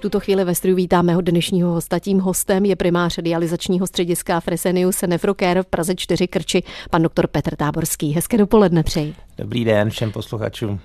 Tuto 0.00 0.20
chvíli 0.20 0.44
ve 0.44 0.54
studiu 0.54 0.76
vítám 0.76 1.06
mého 1.06 1.20
dnešního 1.20 1.70
hosta. 1.70 1.98
Tím 1.98 2.20
hostem 2.20 2.64
je 2.64 2.76
primář 2.76 3.18
dializačního 3.22 3.86
střediska 3.86 4.40
Fresenius 4.40 5.02
Nefrocare 5.06 5.62
v 5.62 5.66
Praze 5.66 5.94
4 5.94 6.28
Krči, 6.28 6.62
pan 6.90 7.02
doktor 7.02 7.26
Petr 7.26 7.56
Táborský. 7.56 8.12
Hezké 8.12 8.38
dopoledne 8.38 8.82
přeji. 8.82 9.14
Dobrý 9.38 9.64
den 9.64 9.90
všem 9.90 10.12
posluchačům. 10.12 10.80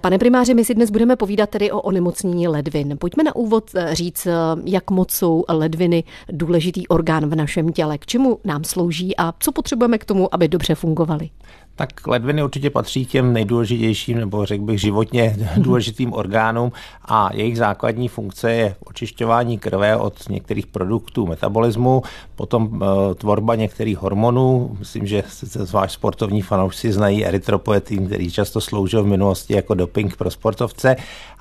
Pane 0.00 0.18
primáři, 0.18 0.54
my 0.54 0.64
si 0.64 0.74
dnes 0.74 0.90
budeme 0.90 1.16
povídat 1.16 1.50
tedy 1.50 1.70
o 1.70 1.80
onemocnění 1.80 2.48
ledvin. 2.48 2.98
Pojďme 2.98 3.24
na 3.24 3.36
úvod 3.36 3.70
eh, 3.74 3.94
říct, 3.94 4.26
eh, 4.26 4.32
jak 4.64 4.90
moc 4.90 5.12
jsou 5.12 5.44
ledviny 5.48 6.04
důležitý 6.28 6.88
orgán 6.88 7.30
v 7.30 7.34
našem 7.34 7.72
těle, 7.72 7.98
k 7.98 8.06
čemu 8.06 8.38
nám 8.44 8.64
slouží 8.64 9.16
a 9.16 9.32
co 9.38 9.52
potřebujeme 9.52 9.98
k 9.98 10.04
tomu, 10.04 10.34
aby 10.34 10.48
dobře 10.48 10.74
fungovaly. 10.74 11.30
Tak 11.76 12.06
ledviny 12.06 12.42
určitě 12.42 12.70
patří 12.70 13.06
k 13.06 13.10
těm 13.10 13.32
nejdůležitějším, 13.32 14.18
nebo 14.18 14.46
řekl 14.46 14.64
bych 14.64 14.80
životně 14.80 15.36
důležitým 15.56 16.12
orgánům. 16.12 16.72
A 17.04 17.30
jejich 17.32 17.56
základní 17.56 18.08
funkce 18.08 18.52
je 18.52 18.74
očišťování 18.84 19.58
krve 19.58 19.96
od 19.96 20.28
některých 20.28 20.66
produktů 20.66 21.26
metabolismu, 21.26 22.02
potom 22.36 22.82
e, 22.82 23.14
tvorba 23.14 23.54
některých 23.54 23.98
hormonů, 23.98 24.76
myslím, 24.78 25.06
že 25.06 25.22
zvlášť 25.42 25.94
sportovní 25.94 26.42
fanoušci 26.42 26.92
znají 26.92 27.26
erytropoetin, 27.26 28.06
který 28.06 28.30
často 28.30 28.60
sloužil 28.60 29.02
v 29.02 29.06
minulosti 29.06 29.54
jako 29.54 29.74
doping 29.74 30.16
pro 30.16 30.30
sportovce 30.30 30.96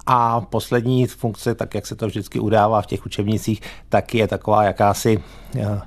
a 0.05 0.41
poslední 0.41 1.08
funkce, 1.08 1.55
tak 1.55 1.76
jak 1.76 1.88
se 1.88 1.96
to 1.96 2.08
vždycky 2.08 2.40
udává 2.40 2.82
v 2.82 2.86
těch 2.86 3.05
učebnicích, 3.05 3.62
tak 3.90 4.16
je 4.16 4.27
taková 4.27 4.64
jakási 4.64 5.20
eh, 5.55 5.62
eh, 5.62 5.82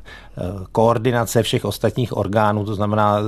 koordinace 0.72 1.42
všech 1.42 1.64
ostatních 1.64 2.16
orgánů, 2.16 2.64
to 2.64 2.74
znamená 2.74 3.18
eh, 3.18 3.22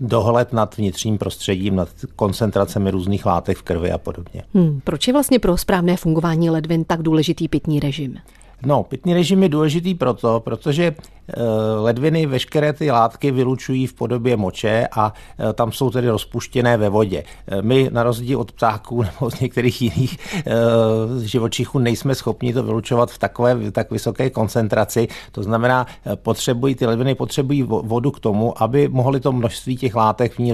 dohled 0.00 0.52
nad 0.52 0.76
vnitřním 0.76 1.18
prostředím, 1.18 1.76
nad 1.76 1.88
koncentracemi 2.16 2.90
různých 2.90 3.26
látek 3.26 3.58
v 3.58 3.62
krvi 3.62 3.92
a 3.92 3.98
podobně. 3.98 4.42
Hmm, 4.54 4.80
proč 4.84 5.06
je 5.06 5.12
vlastně 5.12 5.38
pro 5.38 5.56
správné 5.56 5.96
fungování 5.96 6.50
ledvin 6.50 6.84
tak 6.84 7.02
důležitý 7.02 7.48
pitný 7.48 7.80
režim? 7.80 8.18
No, 8.66 8.82
pitný 8.82 9.14
režim 9.14 9.42
je 9.42 9.48
důležitý 9.48 9.94
proto, 9.94 10.40
protože 10.40 10.94
ledviny 11.80 12.26
veškeré 12.26 12.72
ty 12.72 12.90
látky 12.90 13.30
vylučují 13.30 13.86
v 13.86 13.94
podobě 13.94 14.36
moče 14.36 14.88
a 14.92 15.12
eh, 15.38 15.52
tam 15.52 15.72
jsou 15.72 15.90
tedy 15.90 16.08
rozpuštěné 16.08 16.76
ve 16.76 16.88
vodě. 16.88 17.22
Eh, 17.48 17.62
my 17.62 17.88
na 17.92 18.02
rozdíl 18.02 18.40
od 18.40 18.52
ptáků 18.52 19.02
nebo 19.20 19.30
z 19.30 19.40
některých 19.40 19.82
jiných 19.82 20.18
živočichů 21.22 21.78
nejsme 21.78 22.14
schopni 22.14 22.52
to 22.52 22.62
vylučovat 22.62 23.10
v 23.10 23.18
takové 23.18 23.70
tak 23.70 23.90
vysoké 23.90 24.30
koncentraci. 24.30 25.08
To 25.32 25.42
znamená, 25.42 25.86
potřebují 26.14 26.74
ty 26.74 26.86
ledviny 26.86 27.14
potřebují 27.14 27.62
vodu 27.62 28.10
k 28.10 28.20
tomu, 28.20 28.62
aby 28.62 28.88
mohly 28.88 29.20
to 29.20 29.32
množství 29.32 29.76
těch 29.76 29.94
látek 29.94 30.32
v 30.32 30.38
ní 30.38 30.52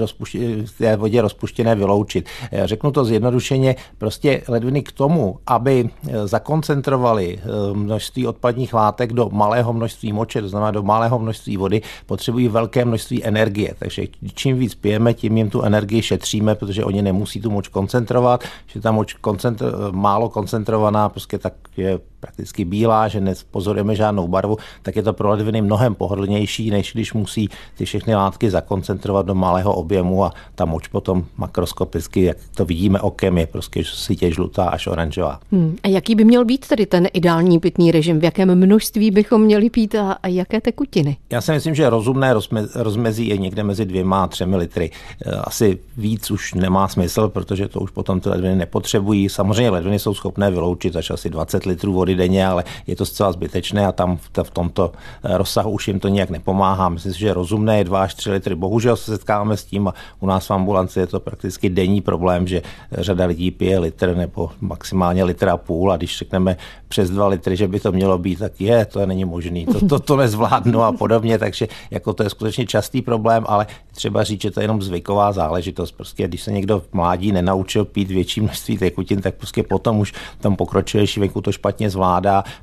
v 0.65 0.77
té 0.77 0.95
vodě 0.95 1.21
rozpuštěné 1.21 1.75
vyloučit. 1.75 2.29
Řeknu 2.63 2.91
to 2.91 3.05
zjednodušeně, 3.05 3.75
prostě 3.97 4.41
ledviny 4.47 4.81
k 4.81 4.91
tomu, 4.91 5.39
aby 5.47 5.89
zakoncentrovali 6.25 7.39
množství 7.73 8.27
odpadních 8.27 8.73
látek 8.73 9.13
do 9.13 9.29
malého 9.29 9.73
množství 9.73 10.13
moče, 10.13 10.41
to 10.41 10.49
znamená 10.49 10.66
znamená 10.67 10.71
do 10.71 10.83
malého 10.83 11.19
množství 11.19 11.57
vody, 11.57 11.81
potřebují 12.05 12.47
velké 12.47 12.85
množství 12.85 13.23
energie. 13.23 13.73
Takže 13.79 14.03
čím 14.33 14.59
víc 14.59 14.75
pijeme, 14.75 15.13
tím 15.13 15.37
jim 15.37 15.49
tu 15.49 15.61
energii 15.61 16.01
šetříme, 16.01 16.55
protože 16.55 16.83
oni 16.83 17.01
nemusí 17.01 17.41
tu 17.41 17.49
moč 17.49 17.67
koncentrovat, 17.67 18.43
že 18.67 18.81
ta 18.81 18.91
moč 18.91 19.15
koncentr- 19.15 19.91
málo 19.91 20.29
koncentrovaná 20.29 21.09
prostě 21.09 21.37
tak 21.37 21.53
je 21.77 21.99
prakticky 22.19 22.65
bílá, 22.65 23.07
že 23.07 23.21
nepozorujeme 23.21 23.95
žádnou 23.95 24.27
barvu, 24.27 24.57
tak 24.81 24.95
je 24.95 25.03
to 25.03 25.13
pro 25.13 25.29
ledviny 25.29 25.61
mnohem 25.61 25.95
pohodlnější, 25.95 26.71
než 26.71 26.93
když 26.93 27.13
musí 27.13 27.49
ty 27.77 27.85
všechny 27.85 28.15
látky 28.15 28.49
zakoncentrovat 28.49 29.25
do 29.25 29.35
malého 29.35 29.73
objemu 29.73 30.23
a 30.25 30.31
ta 30.55 30.65
moč 30.65 30.87
potom 30.87 31.25
makroskopicky, 31.37 32.23
jak 32.23 32.37
to 32.55 32.65
vidíme 32.65 33.01
okem, 33.01 33.37
je 33.37 33.47
prostě 33.47 33.83
sítě 33.83 34.31
žlutá 34.31 34.69
až 34.69 34.87
oranžová. 34.87 35.39
Hmm. 35.51 35.75
A 35.83 35.87
jaký 35.87 36.15
by 36.15 36.25
měl 36.25 36.45
být 36.45 36.67
tedy 36.67 36.85
ten 36.85 37.07
ideální 37.13 37.59
pitný 37.59 37.91
režim? 37.91 38.19
V 38.19 38.23
jakém 38.23 38.55
množství 38.55 39.11
bychom 39.11 39.41
měli 39.41 39.69
pít 39.69 39.95
a, 39.95 40.11
a 40.11 40.27
jaké 40.27 40.61
tekutiny? 40.61 41.17
Já 41.29 41.41
si 41.41 41.51
myslím, 41.51 41.75
že 41.75 41.89
rozumné 41.89 42.33
rozmezí 42.75 43.27
je 43.27 43.37
někde 43.37 43.63
mezi 43.63 43.85
dvěma 43.85 44.23
a 44.23 44.27
třemi 44.27 44.55
litry. 44.55 44.91
E, 45.25 45.31
asi 45.31 45.77
víc 45.97 46.31
už 46.31 46.53
nemá 46.53 46.87
smysl, 46.87 47.29
protože 47.29 47.67
to 47.67 47.79
už 47.79 47.91
potom 47.91 48.19
ty 48.19 48.29
ledviny 48.29 48.55
nepotřebují. 48.55 49.29
Samozřejmě 49.29 49.69
ledviny 49.69 49.99
jsou 49.99 50.13
schopné 50.13 50.51
vyloučit 50.51 50.95
až 50.95 51.09
asi 51.09 51.29
20 51.29 51.65
litrů 51.65 51.93
vody 51.93 52.15
denně, 52.17 52.47
ale 52.47 52.63
je 52.87 52.95
to 52.95 53.05
zcela 53.05 53.31
zbytečné 53.31 53.87
a 53.87 53.91
tam 53.91 54.17
v 54.43 54.49
tomto 54.51 54.91
eh, 55.23 55.37
rozsahu 55.37 55.71
už 55.71 55.87
jim 55.87 55.99
to 55.99 56.07
nějak 56.07 56.29
nepomáhá. 56.29 56.89
Myslím 56.89 57.13
si, 57.13 57.19
že 57.19 57.33
rozumné 57.33 57.77
je 57.77 57.83
2 57.83 58.01
až 58.01 58.13
3 58.13 58.31
litry. 58.31 58.55
Bohužel 58.55 58.95
se 58.95 59.11
setkáváme 59.11 59.57
s 59.57 59.63
tím 59.63 59.87
a 59.87 59.93
u 60.19 60.27
nás 60.27 60.47
v 60.47 60.51
ambulanci 60.51 60.99
je 60.99 61.07
to 61.07 61.19
prakticky 61.19 61.69
denní 61.69 62.01
problém, 62.01 62.47
že 62.47 62.61
řada 62.91 63.25
lidí 63.25 63.51
pije 63.51 63.79
litr 63.79 64.15
nebo 64.15 64.49
maximálně 64.61 65.23
litr 65.23 65.49
a 65.49 65.57
půl 65.57 65.91
a 65.91 65.97
když 65.97 66.17
řekneme 66.17 66.57
přes 66.87 67.09
2 67.09 67.27
litry, 67.27 67.55
že 67.55 67.67
by 67.67 67.79
to 67.79 67.91
mělo 67.91 68.17
být, 68.17 68.39
tak 68.39 68.61
je, 68.61 68.85
to 68.85 69.05
není 69.05 69.25
možný, 69.25 69.65
to, 69.65 69.87
to, 69.87 69.99
to 69.99 70.15
nezvládnu 70.17 70.81
a 70.83 70.91
podobně, 70.91 71.39
takže 71.39 71.67
jako 71.91 72.13
to 72.13 72.23
je 72.23 72.29
skutečně 72.29 72.65
častý 72.65 73.01
problém, 73.01 73.45
ale 73.47 73.67
třeba 73.91 74.23
říct, 74.23 74.41
že 74.41 74.51
to 74.51 74.59
je 74.59 74.63
jenom 74.63 74.81
zvyková 74.81 75.31
záležitost. 75.31 75.91
Prostě 75.91 76.27
když 76.27 76.41
se 76.41 76.51
někdo 76.51 76.79
v 76.79 76.93
mládí 76.93 77.31
nenaučil 77.31 77.85
pít 77.85 78.11
větší 78.11 78.41
množství 78.41 78.77
tekutin, 78.77 79.21
tak 79.21 79.35
prostě 79.35 79.63
potom 79.63 79.99
už 79.99 80.11
v 80.11 80.41
tom 80.41 80.55
pokročilejší 80.55 81.19
věku 81.19 81.41
to 81.41 81.51
špatně 81.51 81.89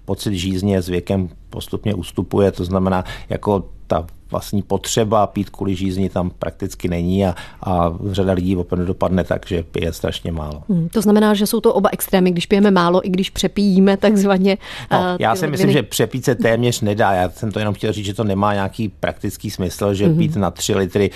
pocit 0.04 0.34
žízně 0.34 0.82
s 0.82 0.88
věkem 0.88 1.28
postupně 1.50 1.94
ustupuje, 1.94 2.52
to 2.52 2.64
znamená, 2.64 3.04
jako 3.28 3.64
ta 3.86 4.06
vlastní 4.30 4.62
potřeba 4.62 5.26
pít 5.26 5.50
kvůli 5.50 5.74
žízni 5.74 6.08
tam 6.08 6.30
prakticky 6.30 6.88
není 6.88 7.26
a, 7.26 7.34
a 7.62 7.94
řada 8.10 8.32
lidí 8.32 8.56
opravdu 8.56 8.86
dopadne 8.86 9.24
tak, 9.24 9.46
že 9.46 9.62
pije 9.62 9.92
strašně 9.92 10.32
málo. 10.32 10.62
Hmm, 10.68 10.88
to 10.88 11.02
znamená, 11.02 11.34
že 11.34 11.46
jsou 11.46 11.60
to 11.60 11.74
oba 11.74 11.90
extrémy, 11.92 12.30
když 12.30 12.46
pijeme 12.46 12.70
málo 12.70 13.06
i 13.06 13.10
když 13.10 13.30
přepijíme 13.30 13.96
takzvaně. 14.06 14.58
No, 14.92 14.98
uh, 14.98 15.04
já 15.18 15.36
si 15.36 15.46
myslím, 15.46 15.72
že 15.72 15.82
přepít 15.82 16.24
se 16.24 16.34
téměř 16.34 16.80
nedá. 16.80 17.12
Já 17.12 17.30
jsem 17.30 17.52
to 17.52 17.58
jenom 17.58 17.74
chtěl 17.74 17.92
říct, 17.92 18.04
že 18.04 18.14
to 18.14 18.24
nemá 18.24 18.54
nějaký 18.54 18.88
praktický 18.88 19.50
smysl, 19.50 19.94
že 19.94 20.08
mm-hmm. 20.08 20.18
pít 20.18 20.36
na 20.36 20.50
tři 20.50 20.74
litry 20.74 21.10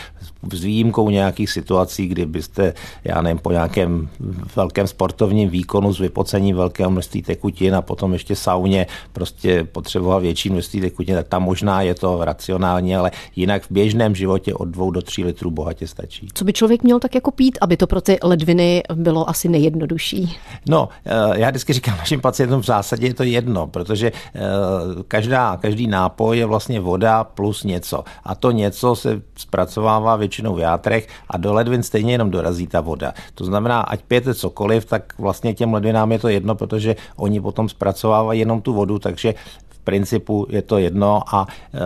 s 0.52 0.64
výjimkou 0.64 1.10
nějakých 1.10 1.50
situací, 1.50 2.06
kdy 2.06 2.26
byste, 2.26 2.74
já 3.04 3.22
nevím, 3.22 3.38
po 3.38 3.52
nějakém 3.52 4.08
velkém 4.56 4.86
sportovním 4.86 5.48
výkonu 5.48 5.94
s 5.94 5.98
vypocením 5.98 6.56
velkého 6.56 6.90
množství 6.90 7.22
tekutin 7.22 7.74
a 7.74 7.82
potom 7.82 8.12
ještě 8.12 8.36
sauně 8.36 8.86
prostě 9.12 9.64
potřeboval 9.64 10.20
větší 10.20 10.50
množství 10.50 10.80
tekutin, 10.80 11.14
tak 11.14 11.28
tam 11.28 11.42
možná 11.42 11.82
je 11.82 11.94
to 11.94 12.24
racionální, 12.24 12.96
ale 12.96 13.10
jinak 13.36 13.62
v 13.62 13.70
běžném 13.70 14.14
životě 14.14 14.54
od 14.54 14.64
dvou 14.64 14.90
do 14.90 15.02
tří 15.02 15.24
litrů 15.24 15.50
bohatě 15.50 15.86
stačí. 15.86 16.28
Co 16.34 16.44
by 16.44 16.52
člověk 16.52 16.82
měl 16.82 17.00
tak 17.00 17.14
jako 17.14 17.30
pít, 17.30 17.58
aby 17.60 17.76
to 17.76 17.86
pro 17.86 18.00
ty 18.00 18.18
ledviny 18.22 18.82
bylo 18.94 19.28
asi 19.28 19.48
nejjednodušší? 19.48 20.36
No, 20.68 20.88
eh, 21.04 21.40
já 21.40 21.50
vždycky 21.50 21.72
říkám 21.72 21.96
našim 21.98 22.20
pacientům 22.20 22.60
v 22.60 22.66
zásadě 22.66 23.06
je 23.06 23.14
to 23.14 23.22
jedno, 23.22 23.66
protože 23.66 24.12
eh, 24.34 24.40
každá, 25.08 25.56
každý 25.56 25.86
nápoj 25.86 26.38
je 26.38 26.46
vlastně 26.46 26.80
voda 26.80 27.24
plus 27.24 27.64
něco. 27.64 28.04
A 28.24 28.34
to 28.34 28.50
něco 28.50 28.96
se 28.96 29.22
zpracovává 29.36 30.16
většinou 30.28 30.54
v 30.54 30.60
játrech 30.60 31.08
a 31.30 31.36
do 31.40 31.52
ledvin 31.52 31.82
stejně 31.82 32.12
jenom 32.12 32.30
dorazí 32.30 32.66
ta 32.66 32.80
voda. 32.80 33.16
To 33.34 33.44
znamená, 33.44 33.80
ať 33.80 34.04
pijete 34.04 34.34
cokoliv, 34.34 34.84
tak 34.84 35.16
vlastně 35.18 35.54
těm 35.54 35.72
ledvinám 35.74 36.12
je 36.12 36.18
to 36.18 36.28
jedno, 36.28 36.54
protože 36.54 36.96
oni 37.16 37.40
potom 37.40 37.68
zpracovávají 37.68 38.40
jenom 38.40 38.60
tu 38.60 38.72
vodu, 38.72 38.98
takže 38.98 39.34
v 39.68 39.78
principu 39.78 40.46
je 40.50 40.62
to 40.62 40.78
jedno 40.78 41.22
a 41.24 41.46
eh, 41.48 41.78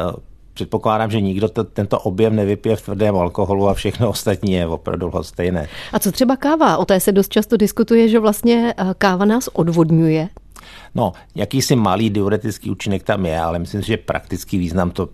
předpokládám, 0.54 1.10
že 1.10 1.20
nikdo 1.20 1.48
to, 1.48 1.64
tento 1.64 2.00
objem 2.00 2.36
nevypije 2.36 2.76
v 2.76 2.82
tvrdém 2.82 3.14
alkoholu 3.16 3.69
a 3.69 3.75
všechno 3.75 4.10
ostatní 4.10 4.53
je 4.53 4.66
opravdu 4.66 5.10
stejné. 5.22 5.69
A 5.92 5.98
co 5.98 6.12
třeba 6.12 6.36
káva? 6.36 6.76
O 6.76 6.84
té 6.84 7.00
se 7.00 7.12
dost 7.12 7.32
často 7.32 7.56
diskutuje, 7.56 8.09
že 8.09 8.19
vlastně 8.19 8.74
eh, 8.76 8.94
káva 8.98 9.24
nás 9.24 9.48
odvodňuje. 9.53 10.28
No, 10.94 11.12
jakýsi 11.34 11.76
malý 11.76 12.10
diuretický 12.10 12.70
účinek 12.70 13.03
tam 13.03 13.26
je, 13.26 13.41
ale 13.41 13.59
myslím 13.59 13.82
si, 13.82 13.88
že 13.88 13.97
praktický 13.97 14.59
význam 14.59 14.91
to 14.91 15.09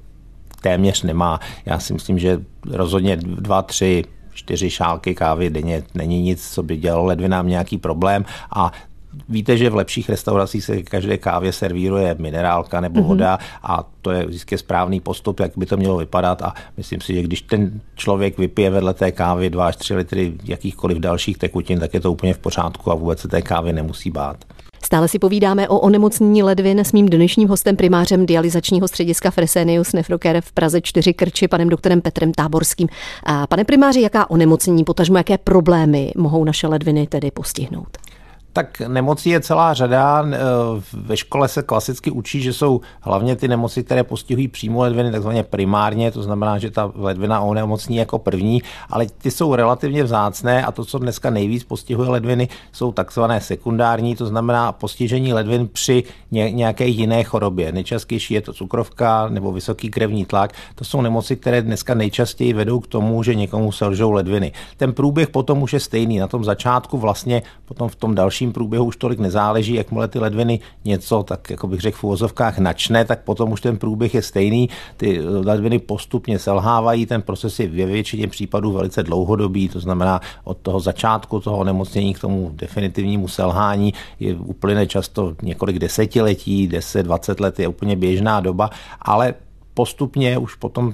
téměř 0.61 1.03
nemá. 1.03 1.41
Já 1.67 1.79
si 1.79 1.93
myslím, 1.93 2.19
že 2.19 2.41
rozhodně 2.71 3.17
dva, 3.17 3.63
tři 3.63 4.05
čtyři 4.33 4.71
šálky 4.71 5.15
kávy 5.15 5.51
denně 5.51 5.83
není 5.95 6.23
nic, 6.23 6.51
co 6.51 6.63
by 6.63 6.77
dělalo 6.77 7.05
ledvinám 7.05 7.49
nějaký 7.49 7.79
problém 7.79 8.25
a 8.51 8.73
Víte, 9.29 9.57
že 9.57 9.71
v 9.71 9.75
lepších 9.75 10.09
restauracích 10.09 10.65
se 10.65 10.83
každé 10.83 11.19
kávě 11.19 11.53
servíruje 11.53 12.17
minerálka 12.19 12.81
nebo 12.81 13.01
mhm. 13.01 13.09
voda 13.09 13.37
mm-hmm. 13.37 13.59
a 13.63 13.85
to 14.03 14.11
je 14.11 14.27
vždycky 14.27 14.59
správný 14.59 15.01
postup, 15.01 15.41
jak 15.41 15.53
by 15.57 15.67
to 15.67 15.77
mělo 15.77 15.97
vypadat 15.97 16.43
a 16.43 16.55
myslím 16.77 17.01
si, 17.01 17.15
že 17.15 17.23
když 17.23 17.43
ten 17.43 17.81
člověk 17.95 18.39
vypije 18.39 18.71
vedle 18.71 18.95
té 18.95 19.13
kávy 19.13 19.51
2 19.51 19.67
až 19.67 19.77
3 19.77 19.95
litry 19.95 20.33
jakýchkoliv 20.45 20.99
dalších 20.99 21.39
tekutin, 21.39 21.81
tak 21.81 21.95
je 21.95 22.01
to 22.01 22.13
úplně 22.13 22.35
v 22.35 22.39
pořádku 22.39 22.93
a 22.93 22.95
vůbec 22.95 23.21
se 23.21 23.29
té 23.29 23.43
kávy 23.43 23.73
nemusí 23.73 24.11
bát. 24.11 24.45
Stále 24.85 25.09
si 25.09 25.19
povídáme 25.19 25.69
o 25.69 25.79
onemocnění 25.79 26.43
ledvin 26.43 26.81
s 26.81 26.93
mým 26.93 27.07
dnešním 27.07 27.49
hostem 27.49 27.77
primářem 27.77 28.27
dializačního 28.27 28.89
střediska 28.89 29.31
Fresenius 29.31 29.93
Nefrocare 29.93 30.41
v 30.41 30.53
Praze 30.53 30.81
4 30.81 31.15
Krči, 31.15 31.49
panem 31.49 31.69
doktorem 31.69 32.01
Petrem 32.01 32.33
Táborským. 32.33 32.89
A 33.25 33.47
pane 33.47 33.65
primáři, 33.65 34.01
jaká 34.01 34.31
onemocnění, 34.31 34.85
potažmo 34.85 35.17
jaké 35.17 35.39
problémy 35.39 36.13
mohou 36.17 36.45
naše 36.45 36.67
ledviny 36.67 37.07
tedy 37.07 37.31
postihnout? 37.31 38.08
Tak 38.53 38.81
nemocí 38.81 39.31
je 39.31 39.41
celá 39.41 39.75
řada. 39.75 40.27
E, 40.27 40.39
ve 40.93 41.17
škole 41.17 41.49
se 41.49 41.63
klasicky 41.63 42.11
učí, 42.11 42.43
že 42.43 42.53
jsou 42.53 42.81
hlavně 43.01 43.37
ty 43.37 43.49
nemoci, 43.49 43.85
které 43.85 44.05
postihují 44.05 44.49
přímo 44.49 44.81
ledviny, 44.81 45.13
takzvaně 45.13 45.43
primárně, 45.43 46.11
to 46.11 46.23
znamená, 46.23 46.59
že 46.59 46.71
ta 46.71 46.93
ledvina 46.95 47.41
onemocní 47.41 47.97
jako 47.97 48.19
první, 48.19 48.63
ale 48.91 49.07
ty 49.19 49.31
jsou 49.31 49.55
relativně 49.55 50.05
vzácné 50.05 50.65
a 50.65 50.73
to, 50.73 50.85
co 50.85 50.99
dneska 50.99 51.31
nejvíc 51.31 51.65
postihuje 51.65 52.09
ledviny, 52.09 52.49
jsou 52.73 52.93
takzvané 52.93 53.41
sekundární, 53.41 54.17
to 54.17 54.27
znamená 54.27 54.73
postižení 54.73 55.33
ledvin 55.33 55.69
při 55.73 56.05
nějaké 56.31 56.87
jiné 56.87 57.25
chorobě. 57.25 57.73
Nejčastější 57.73 58.35
je 58.35 58.41
to 58.41 58.53
cukrovka 58.53 59.29
nebo 59.29 59.53
vysoký 59.53 59.91
krevní 59.91 60.25
tlak. 60.25 60.53
To 60.75 60.85
jsou 60.85 61.01
nemoci, 61.01 61.37
které 61.37 61.63
dneska 61.63 61.95
nejčastěji 61.95 62.53
vedou 62.53 62.81
k 62.81 62.87
tomu, 62.87 63.23
že 63.23 63.35
někomu 63.35 63.73
selžou 63.73 64.11
ledviny. 64.11 64.53
Ten 64.77 64.93
průběh 64.93 65.29
potom 65.29 65.63
už 65.63 65.73
je 65.73 65.81
stejný. 65.81 66.19
Na 66.19 66.27
tom 66.27 66.45
začátku 66.45 66.99
vlastně 66.99 67.43
potom 67.65 67.89
v 67.89 67.97
tom 67.97 68.15
dalším 68.15 68.38
dalším 68.39 68.53
průběhu 68.53 68.85
už 68.85 68.97
tolik 68.97 69.19
nezáleží, 69.19 69.75
jakmile 69.75 70.09
ty 70.09 70.19
ledviny 70.19 70.61
něco, 70.85 71.23
tak 71.23 71.51
jako 71.51 71.67
bych 71.67 71.81
řekl 71.81 71.99
v 71.99 72.05
úvozovkách 72.05 72.59
načne, 72.59 73.05
tak 73.05 73.25
potom 73.25 73.53
už 73.53 73.61
ten 73.61 73.77
průběh 73.77 74.15
je 74.15 74.23
stejný. 74.23 74.69
Ty 74.97 75.21
ledviny 75.21 75.79
postupně 75.79 76.39
selhávají, 76.39 77.07
ten 77.07 77.23
proces 77.23 77.61
je 77.61 77.69
ve 77.69 77.87
většině 77.87 78.29
případů 78.29 78.73
velice 78.73 79.03
dlouhodobý, 79.03 79.69
to 79.69 79.81
znamená 79.81 80.21
od 80.45 80.59
toho 80.59 80.81
začátku 80.81 81.41
toho 81.41 81.59
onemocnění 81.59 82.15
k 82.15 82.21
tomu 82.21 82.51
definitivnímu 82.55 83.29
selhání 83.29 83.95
je 84.21 84.35
uplyne 84.35 84.87
často 84.87 85.35
několik 85.43 85.79
desetiletí, 85.79 86.69
10-20 86.69 87.43
let 87.43 87.59
je 87.59 87.69
úplně 87.69 87.97
běžná 87.97 88.41
doba, 88.41 88.71
ale 89.03 89.35
postupně 89.79 90.39
už 90.39 90.55
potom 90.55 90.93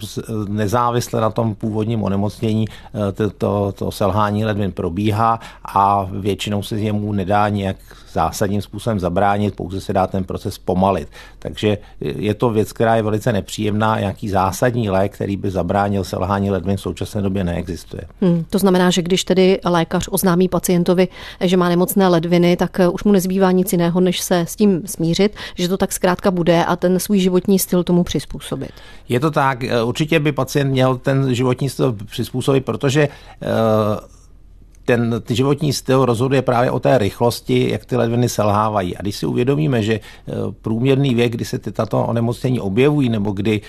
nezávisle 0.49 1.21
na 1.21 1.31
tom 1.31 1.55
původním 1.55 2.03
onemocnění 2.03 2.69
eh, 2.69 3.13
to, 3.13 3.31
to, 3.31 3.73
to 3.73 3.91
selhání 3.91 4.45
ledvin 4.45 4.73
probíhá 4.73 5.41
a 5.65 6.09
většinou 6.13 6.63
se 6.63 6.77
jemu 6.77 7.13
nedá 7.13 7.49
nějak 7.49 7.77
zásadním 8.15 8.63
způsobem 8.63 9.01
zabránit, 9.01 9.57
pouze 9.57 9.81
se 9.81 9.93
dá 9.93 10.07
ten 10.07 10.25
proces 10.25 10.59
pomalit. 10.59 11.09
Takže 11.39 11.79
je 12.01 12.35
to 12.35 12.51
věc, 12.51 12.73
která 12.73 12.97
je 12.97 13.03
velice 13.03 13.33
nepříjemná. 13.33 14.01
Nějaký 14.01 14.29
zásadní 14.29 14.91
lék, 14.91 15.15
který 15.15 15.37
by 15.37 15.51
zabránil 15.51 16.05
selhání 16.05 16.51
ledvin 16.51 16.77
v 16.77 16.81
současné 16.81 17.23
době 17.23 17.45
neexistuje. 17.45 18.03
Hmm, 18.21 18.45
to 18.51 18.59
znamená, 18.59 18.91
že 18.91 19.03
když 19.03 19.25
tedy 19.25 19.61
lékař 19.65 20.09
oznámí 20.11 20.49
pacientovi, 20.49 21.09
že 21.41 21.57
má 21.57 21.69
nemocné 21.69 22.09
ledviny, 22.09 22.57
tak 22.57 22.81
eh, 22.81 22.89
už 22.89 23.05
mu 23.05 23.13
nezbývá 23.13 23.51
nic 23.51 23.73
jiného, 23.73 24.01
než 24.01 24.21
se 24.21 24.41
s 24.41 24.57
tím 24.57 24.83
smířit, 24.87 25.37
že 25.55 25.69
to 25.69 25.77
tak 25.77 25.93
zkrátka 25.93 26.31
bude 26.31 26.65
a 26.65 26.77
ten 26.77 26.99
svůj 26.99 27.19
životní 27.19 27.59
styl 27.59 27.85
tomu 27.85 28.05
přizpůsobit. 28.05 28.74
Je 29.09 29.21
to 29.21 29.31
tak, 29.31 29.65
eh, 29.65 29.83
určitě 29.83 30.21
by 30.21 30.33
pacient 30.33 30.71
měl 30.71 30.97
ten 30.97 31.35
životní 31.35 31.69
styl 31.69 31.97
přizpůsobit, 32.11 32.65
protože 32.65 33.09
uh, 33.09 33.49
ten 34.85 35.23
ty 35.25 35.35
životní 35.35 35.73
styl 35.73 36.05
rozhoduje 36.05 36.43
právě 36.43 36.71
o 36.71 36.81
té 36.81 36.99
rychlosti, 36.99 37.71
jak 37.71 37.85
ty 37.85 37.97
ledviny 37.97 38.29
selhávají. 38.29 38.97
A 38.97 39.03
když 39.03 39.17
si 39.17 39.27
uvědomíme, 39.27 39.83
že 39.83 39.95
eh, 39.95 40.33
průměrný 40.63 41.15
věk, 41.15 41.33
kdy 41.33 41.45
se 41.45 41.59
ty 41.59 41.73
tato 41.73 42.05
onemocnění 42.05 42.61
objevují, 42.61 43.09
nebo 43.09 43.33
kdy 43.33 43.61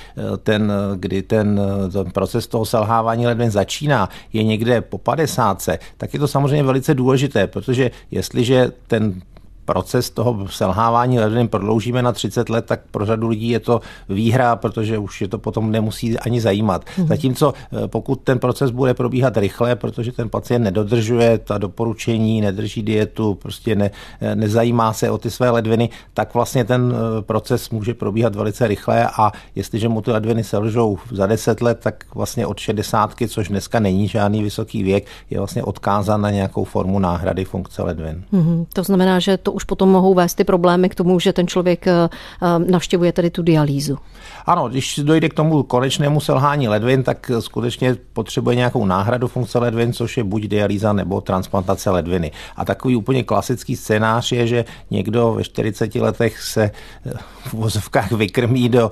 ten, 0.44 0.74
kdy 0.96 1.22
ten, 1.22 1.62
ten 1.92 2.12
proces 2.12 2.48
toho 2.48 2.66
selhávání 2.66 3.28
ledvin 3.28 3.52
začíná, 3.52 4.10
je 4.34 4.44
někde 4.44 4.82
po 4.82 4.98
50, 4.98 5.70
tak 5.98 6.14
je 6.14 6.20
to 6.20 6.28
samozřejmě 6.28 6.64
velice 6.64 6.94
důležité, 6.94 7.48
protože 7.48 7.92
jestliže 8.12 8.72
ten 8.88 9.22
proces 9.66 10.10
toho 10.10 10.48
selhávání 10.48 11.20
ledvin 11.20 11.48
prodloužíme 11.48 12.02
na 12.02 12.12
30 12.12 12.50
let, 12.50 12.66
tak 12.66 12.82
pro 12.92 13.06
řadu 13.06 13.28
lidí 13.28 13.50
je 13.50 13.60
to 13.60 13.82
výhra, 14.10 14.56
protože 14.56 14.98
už 14.98 15.22
je 15.22 15.28
to 15.28 15.38
potom 15.38 15.72
nemusí 15.72 16.20
ani 16.20 16.42
zajímat. 16.42 16.86
Mm. 16.98 17.08
Zatímco 17.08 17.54
eh, 17.54 17.88
pokud 17.88 18.22
ten 18.22 18.40
proces 18.40 18.72
bude 18.72 18.94
probíhat 18.94 19.38
rychle, 19.38 19.76
protože 19.76 20.12
ten 20.12 20.30
pacient 20.30 20.64
nedodržuje 20.64 21.38
ta 21.38 21.58
doporučení, 21.58 22.42
nedrží 22.42 22.84
dietu, 22.84 23.34
prostě 23.34 23.76
ne, 23.76 23.92
eh, 24.22 24.36
nezajímá 24.36 24.94
se 24.94 25.12
o 25.12 25.18
ty 25.18 25.32
své 25.32 25.50
ledviny, 25.50 25.90
tak 26.14 26.34
vlastně 26.34 26.66
ten 26.66 26.94
eh, 26.96 27.22
proces 27.22 27.70
může 27.70 27.94
probíhat 27.94 28.36
velice 28.36 28.68
rychle 28.68 29.08
a 29.18 29.32
jestliže 29.56 29.90
mu 29.90 30.02
ty 30.02 30.12
ledviny 30.12 30.44
selžou 30.44 30.98
za 31.12 31.28
10 31.28 31.62
let, 31.62 31.80
tak 31.84 32.04
vlastně 32.16 32.48
od 32.48 32.60
60, 32.60 33.14
což 33.28 33.48
dneska 33.48 33.80
není 33.80 34.08
žádný 34.08 34.44
vysoký 34.44 34.84
věk, 34.84 35.06
je 35.30 35.38
vlastně 35.38 35.64
odkázán 35.64 36.22
na 36.22 36.32
nějakou 36.32 36.64
formu 36.64 37.00
náhrady 37.00 37.46
funkce 37.46 37.84
ledvin. 37.84 38.24
Mm. 38.32 38.66
To 38.74 38.84
znamená, 38.84 39.20
že 39.20 39.38
to 39.38 39.55
už 39.56 39.64
potom 39.64 39.90
mohou 39.90 40.14
vést 40.14 40.36
ty 40.36 40.44
problémy 40.44 40.90
k 40.90 40.96
tomu, 40.96 41.20
že 41.20 41.34
ten 41.34 41.48
člověk 41.48 41.88
eh, 41.88 42.10
eh, 42.42 42.72
navštěvuje 42.72 43.12
tady 43.12 43.30
tu 43.30 43.42
dialýzu. 43.42 43.98
Ano, 44.46 44.70
když 44.70 45.00
dojde 45.04 45.30
k 45.30 45.34
tomu 45.34 45.64
konečnému 45.64 46.20
selhání 46.20 46.68
ledvin, 46.68 47.04
tak 47.04 47.32
skutečně 47.40 47.96
potřebuje 48.14 48.56
nějakou 48.56 48.86
náhradu 48.86 49.28
funkce 49.28 49.60
ledvin, 49.60 49.94
což 49.94 50.18
je 50.18 50.24
buď 50.24 50.44
dialýza 50.44 50.94
nebo 50.94 51.22
transplantace 51.22 51.90
ledviny. 51.90 52.32
A 52.56 52.66
takový 52.66 52.96
úplně 52.96 53.24
klasický 53.24 53.76
scénář 53.76 54.32
je, 54.32 54.48
že 54.48 54.66
někdo 54.92 55.34
ve 55.34 55.44
40 55.44 55.96
letech 55.96 56.42
se 56.42 56.64
eh, 56.64 57.12
v 57.46 57.54
vozovkách 57.54 58.12
vykrmí 58.12 58.70
do 58.70 58.92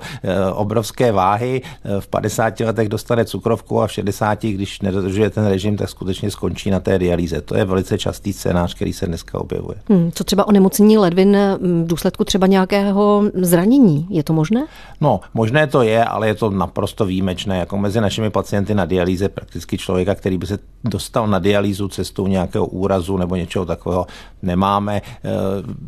obrovské 0.52 1.12
váhy, 1.12 1.62
v 2.00 2.06
50 2.06 2.60
letech 2.60 2.88
dostane 2.88 3.24
cukrovku 3.24 3.82
a 3.82 3.86
v 3.86 3.92
60, 3.92 4.42
když 4.42 4.80
nedodržuje 4.80 5.30
ten 5.30 5.46
režim, 5.46 5.76
tak 5.76 5.88
skutečně 5.88 6.30
skončí 6.30 6.70
na 6.70 6.80
té 6.80 6.98
dialýze. 6.98 7.40
To 7.40 7.56
je 7.56 7.64
velice 7.64 7.98
častý 7.98 8.32
scénář, 8.32 8.74
který 8.74 8.92
se 8.92 9.06
dneska 9.06 9.38
objevuje. 9.38 9.76
Hmm, 9.88 10.12
co 10.14 10.24
třeba 10.24 10.48
onemocnění 10.54 10.98
ledvin 10.98 11.36
v 11.60 11.86
důsledku 11.86 12.24
třeba 12.24 12.46
nějakého 12.46 13.22
zranění. 13.34 14.06
Je 14.10 14.22
to 14.22 14.32
možné? 14.32 14.66
No, 15.00 15.20
možné 15.34 15.66
to 15.66 15.82
je, 15.82 16.04
ale 16.04 16.28
je 16.28 16.34
to 16.34 16.50
naprosto 16.50 17.04
výjimečné. 17.04 17.58
Jako 17.58 17.78
mezi 17.78 18.00
našimi 18.00 18.30
pacienty 18.30 18.74
na 18.74 18.84
dialýze 18.84 19.28
prakticky 19.28 19.78
člověka, 19.78 20.14
který 20.14 20.38
by 20.38 20.46
se 20.46 20.58
dostal 20.84 21.26
na 21.26 21.38
dialýzu 21.38 21.88
cestou 21.88 22.26
nějakého 22.26 22.66
úrazu 22.66 23.16
nebo 23.16 23.36
něčeho 23.36 23.64
takového, 23.64 24.06
nemáme, 24.42 25.02
eh, 25.02 25.30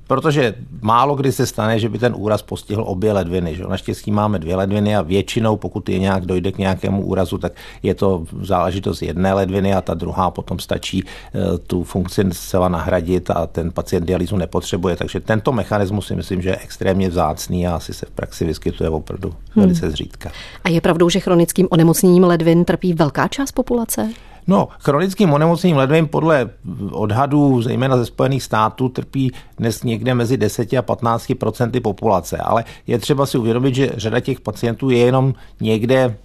protože 0.06 0.54
málo 0.82 1.14
kdy 1.14 1.32
se 1.32 1.46
stane, 1.46 1.78
že 1.78 1.88
by 1.88 1.98
ten 1.98 2.14
úraz 2.16 2.42
postihl 2.42 2.82
obě 2.86 3.12
ledviny. 3.12 3.54
Že? 3.54 3.64
Naštěstí 3.64 4.10
máme 4.10 4.38
dvě 4.38 4.56
ledviny 4.56 4.96
a 4.96 5.02
většinou, 5.02 5.56
pokud 5.56 5.88
je 5.88 5.98
nějak 5.98 6.26
dojde 6.26 6.52
k 6.52 6.58
nějakému 6.58 7.02
úrazu, 7.02 7.38
tak 7.38 7.52
je 7.82 7.94
to 7.94 8.24
záležitost 8.42 9.02
jedné 9.02 9.34
ledviny 9.34 9.74
a 9.74 9.80
ta 9.80 9.94
druhá 9.94 10.30
potom 10.30 10.58
stačí 10.58 11.04
eh, 11.06 11.58
tu 11.58 11.84
funkci 11.84 12.24
zcela 12.32 12.68
nahradit 12.68 13.30
a 13.30 13.46
ten 13.46 13.70
pacient 13.70 14.06
dialýzu 14.06 14.36
nepotřebuje 14.36 14.55
potřebuje. 14.56 14.96
Takže 14.96 15.20
tento 15.20 15.52
mechanismus 15.52 16.06
si 16.06 16.16
myslím, 16.16 16.42
že 16.42 16.48
je 16.48 16.56
extrémně 16.56 17.08
vzácný 17.08 17.66
a 17.66 17.76
asi 17.76 17.94
se 17.94 18.06
v 18.06 18.10
praxi 18.10 18.44
vyskytuje 18.44 18.90
opravdu 18.90 19.28
hmm. 19.28 19.64
velice 19.64 19.90
zřídka. 19.90 20.32
A 20.64 20.68
je 20.68 20.80
pravdou, 20.80 21.08
že 21.08 21.20
chronickým 21.20 21.68
onemocněním 21.70 22.24
ledvin 22.24 22.64
trpí 22.64 22.94
velká 22.94 23.28
část 23.28 23.52
populace? 23.52 24.08
No, 24.46 24.68
chronickým 24.80 25.32
onemocněním 25.32 25.76
ledvin 25.76 26.08
podle 26.08 26.50
odhadů, 26.90 27.62
zejména 27.62 27.96
ze 27.96 28.06
Spojených 28.06 28.42
států, 28.42 28.88
trpí 28.88 29.32
dnes 29.58 29.82
někde 29.82 30.14
mezi 30.14 30.36
10 30.36 30.72
a 30.72 30.82
15 30.82 31.32
procenty 31.38 31.80
populace. 31.80 32.36
Ale 32.36 32.64
je 32.86 32.98
třeba 32.98 33.26
si 33.26 33.38
uvědomit, 33.38 33.74
že 33.74 33.90
řada 33.96 34.20
těch 34.20 34.40
pacientů 34.40 34.90
je 34.90 34.98
jenom 34.98 35.34
někde 35.60 36.16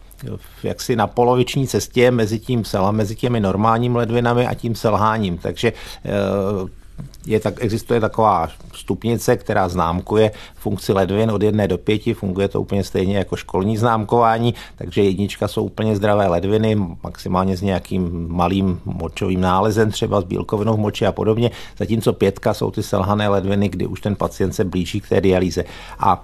jaksi 0.64 0.96
na 0.96 1.08
poloviční 1.08 1.68
cestě 1.68 2.12
mezi 2.12 2.40
tím 2.40 2.66
sela, 2.66 2.92
mezi 2.92 3.16
těmi 3.16 3.40
normálními 3.40 3.98
ledvinami 3.98 4.48
a 4.48 4.54
tím 4.54 4.76
selháním. 4.76 5.38
Takže 5.38 5.74
eh, 6.06 6.81
je 7.26 7.40
tak, 7.40 7.64
existuje 7.64 8.00
taková 8.00 8.48
stupnice, 8.74 9.38
která 9.38 9.70
známkuje 9.70 10.32
funkci 10.56 10.94
ledvin 10.94 11.32
od 11.32 11.42
jedné 11.42 11.68
do 11.68 11.78
pěti, 11.78 12.14
funguje 12.14 12.48
to 12.48 12.62
úplně 12.62 12.84
stejně 12.84 13.18
jako 13.18 13.36
školní 13.36 13.78
známkování, 13.78 14.54
takže 14.76 15.04
jednička 15.04 15.48
jsou 15.48 15.64
úplně 15.64 15.96
zdravé 15.96 16.28
ledviny, 16.28 16.76
maximálně 17.04 17.58
s 17.58 17.62
nějakým 17.62 18.28
malým 18.30 18.82
močovým 18.86 19.42
nálezem, 19.42 19.92
třeba 19.92 20.22
s 20.22 20.24
bílkovinou 20.24 20.74
v 20.74 20.80
moči 20.80 21.06
a 21.06 21.12
podobně, 21.12 21.52
zatímco 21.78 22.14
pětka 22.14 22.54
jsou 22.54 22.72
ty 22.72 22.84
selhané 22.84 23.28
ledviny, 23.28 23.70
kdy 23.70 23.86
už 23.86 24.02
ten 24.02 24.16
pacient 24.16 24.54
se 24.54 24.64
blíží 24.64 25.02
k 25.02 25.10
té 25.10 25.22
dialýze. 25.22 25.64
A 26.00 26.24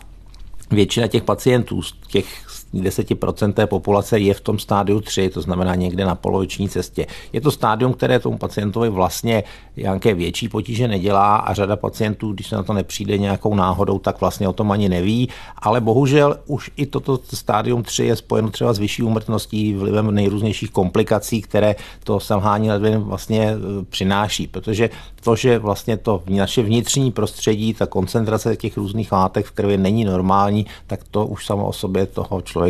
většina 0.72 1.08
těch 1.08 1.24
pacientů, 1.24 1.82
těch 2.08 2.26
10% 2.74 3.54
té 3.54 3.68
populace 3.68 4.20
je 4.20 4.34
v 4.34 4.42
tom 4.42 4.60
stádiu 4.60 5.02
3, 5.02 5.30
to 5.30 5.42
znamená 5.42 5.76
někde 5.76 6.06
na 6.06 6.16
poloviční 6.16 6.70
cestě. 6.70 7.08
Je 7.34 7.42
to 7.42 7.52
stádium, 7.52 7.94
které 7.94 8.20
tomu 8.20 8.38
pacientovi 8.38 8.90
vlastně 8.90 9.44
nějaké 9.78 10.14
větší 10.14 10.50
potíže 10.50 10.88
nedělá 10.88 11.36
a 11.36 11.54
řada 11.54 11.76
pacientů, 11.76 12.34
když 12.34 12.48
se 12.48 12.56
na 12.56 12.64
to 12.64 12.74
nepřijde 12.74 13.18
nějakou 13.18 13.56
náhodou, 13.56 14.00
tak 14.00 14.22
vlastně 14.22 14.48
o 14.48 14.54
tom 14.54 14.72
ani 14.72 14.90
neví, 14.90 15.30
ale 15.58 15.82
bohužel 15.82 16.40
už 16.46 16.72
i 16.78 16.86
toto 16.86 17.20
stádium 17.34 17.84
3 17.84 18.04
je 18.06 18.16
spojeno 18.16 18.50
třeba 18.50 18.74
s 18.74 18.80
vyšší 18.80 19.04
úmrtností 19.04 19.74
vlivem 19.74 20.12
nejrůznějších 20.12 20.72
komplikací, 20.72 21.42
které 21.42 21.76
to 22.04 22.20
selhání 22.20 22.70
ledvin 22.70 23.00
vlastně 23.00 23.44
e, 23.50 23.56
přináší, 23.90 24.48
protože 24.48 24.90
to, 25.24 25.36
že 25.36 25.60
vlastně 25.60 25.98
to 25.98 26.24
naše 26.30 26.62
vnitřní 26.62 27.12
prostředí, 27.12 27.74
ta 27.74 27.86
koncentrace 27.86 28.56
těch 28.56 28.78
různých 28.78 29.12
látek 29.12 29.46
v 29.46 29.52
krvi 29.52 29.78
není 29.78 30.06
normální, 30.06 30.66
tak 30.88 31.00
to 31.12 31.26
už 31.26 31.46
samo 31.46 31.68
o 31.68 31.74
sobě 31.74 32.06
toho 32.06 32.42
člověka 32.42 32.67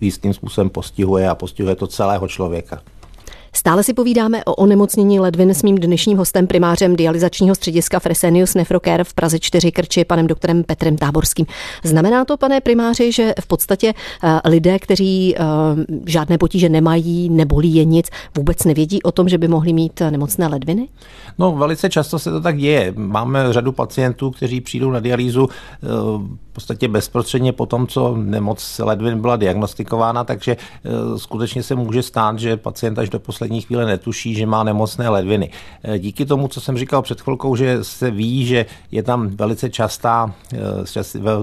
jistým 0.00 0.34
způsobem 0.34 0.70
postihuje 0.70 1.28
a 1.28 1.34
postihuje 1.34 1.76
to 1.76 1.86
celého 1.86 2.28
člověka. 2.28 2.80
Stále 3.54 3.82
si 3.82 3.94
povídáme 3.94 4.44
o 4.44 4.54
onemocnění 4.54 5.20
ledvin 5.20 5.50
s 5.50 5.62
mým 5.62 5.78
dnešním 5.78 6.18
hostem 6.18 6.46
primářem 6.46 6.96
dializačního 6.96 7.54
střediska 7.54 7.98
Fresenius 7.98 8.54
Nefrocare 8.54 9.04
v 9.04 9.14
Praze 9.14 9.38
4 9.38 9.72
Krči, 9.72 10.04
panem 10.04 10.26
doktorem 10.26 10.64
Petrem 10.64 10.96
Táborským. 10.96 11.46
Znamená 11.84 12.24
to, 12.24 12.36
pane 12.36 12.60
primáři, 12.60 13.12
že 13.12 13.34
v 13.40 13.46
podstatě 13.46 13.92
eh, 14.22 14.48
lidé, 14.48 14.78
kteří 14.78 15.36
eh, 15.36 15.40
žádné 16.06 16.38
potíže 16.38 16.68
nemají, 16.68 17.28
nebolí 17.28 17.74
je 17.74 17.84
nic, 17.84 18.06
vůbec 18.36 18.64
nevědí 18.64 19.02
o 19.02 19.12
tom, 19.12 19.28
že 19.28 19.38
by 19.38 19.48
mohli 19.48 19.72
mít 19.72 20.02
nemocné 20.10 20.46
ledviny? 20.46 20.88
No, 21.38 21.52
velice 21.52 21.90
často 21.90 22.18
se 22.18 22.30
to 22.30 22.40
tak 22.40 22.58
děje. 22.58 22.92
Máme 22.96 23.52
řadu 23.52 23.72
pacientů, 23.72 24.30
kteří 24.30 24.60
přijdou 24.60 24.90
na 24.90 25.00
dialýzu 25.00 25.48
eh, 25.48 25.86
v 26.52 26.54
podstatě 26.54 26.88
bezprostředně 26.88 27.52
po 27.52 27.66
tom, 27.66 27.86
co 27.86 28.16
nemoc 28.16 28.80
ledvin 28.84 29.20
byla 29.20 29.36
diagnostikována, 29.36 30.24
takže 30.24 30.56
skutečně 31.16 31.62
se 31.62 31.74
může 31.74 32.02
stát, 32.02 32.38
že 32.38 32.56
pacient 32.56 32.98
až 32.98 33.10
do 33.10 33.18
poslední 33.18 33.60
chvíle 33.60 33.86
netuší, 33.86 34.34
že 34.34 34.46
má 34.46 34.64
nemocné 34.64 35.08
ledviny. 35.08 35.50
Eh, 35.84 35.98
díky 35.98 36.26
tomu, 36.26 36.48
co 36.48 36.60
jsem 36.60 36.78
říkal 36.78 37.02
před 37.02 37.20
chvilkou, 37.20 37.56
že 37.56 37.78
se 37.84 38.10
ví, 38.10 38.46
že 38.46 38.66
je 38.90 39.02
tam 39.02 39.28
velice 39.28 39.70
častá, 39.70 40.34
eh, 40.52 40.58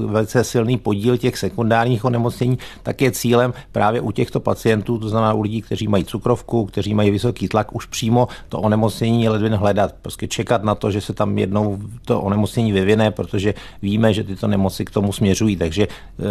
velice 0.06 0.44
silný 0.44 0.78
podíl 0.78 1.18
těch 1.18 1.38
sekundárních 1.38 2.06
onemocnění, 2.06 2.58
tak 2.84 3.02
je 3.02 3.12
cílem 3.12 3.54
právě 3.72 4.02
u 4.02 4.12
těchto 4.12 4.40
pacientů, 4.40 4.98
to 4.98 5.10
znamená 5.10 5.34
u 5.34 5.42
lidí, 5.42 5.62
kteří 5.62 5.88
mají 5.88 6.06
cukrovku, 6.06 6.66
kteří 6.66 6.94
mají 6.94 7.12
vysoký 7.12 7.48
tlak, 7.48 7.76
už 7.76 7.86
přímo 7.86 8.28
to 8.50 8.60
onemocnění 8.60 9.30
ledvin 9.30 9.54
hledat. 9.54 9.96
Prostě 10.02 10.28
čekat 10.28 10.64
na 10.64 10.76
to, 10.76 10.92
že 10.92 11.02
se 11.02 11.14
tam 11.14 11.38
jednou 11.38 11.78
to 12.06 12.22
onemocnění 12.22 12.72
vyvine, 12.72 13.12
protože 13.12 13.54
víme, 13.82 14.14
že 14.14 14.24
tyto 14.24 14.48
nemoci 14.48 14.86
k 14.86 14.92
tomu 15.00 15.12
směřují. 15.14 15.56
Takže 15.56 15.88
eh, 15.88 16.24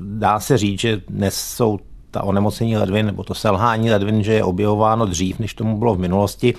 dá 0.00 0.40
se 0.40 0.58
říct, 0.58 0.80
že 0.80 1.02
dnes 1.08 1.34
jsou 1.34 1.78
ta 2.10 2.22
onemocnění 2.22 2.76
ledvin 2.76 3.06
nebo 3.06 3.24
to 3.24 3.34
selhání 3.34 3.90
ledvin, 3.90 4.22
že 4.22 4.32
je 4.32 4.44
objevováno 4.44 5.06
dřív, 5.06 5.38
než 5.38 5.54
tomu 5.54 5.78
bylo 5.78 5.94
v 5.94 5.98
minulosti, 5.98 6.54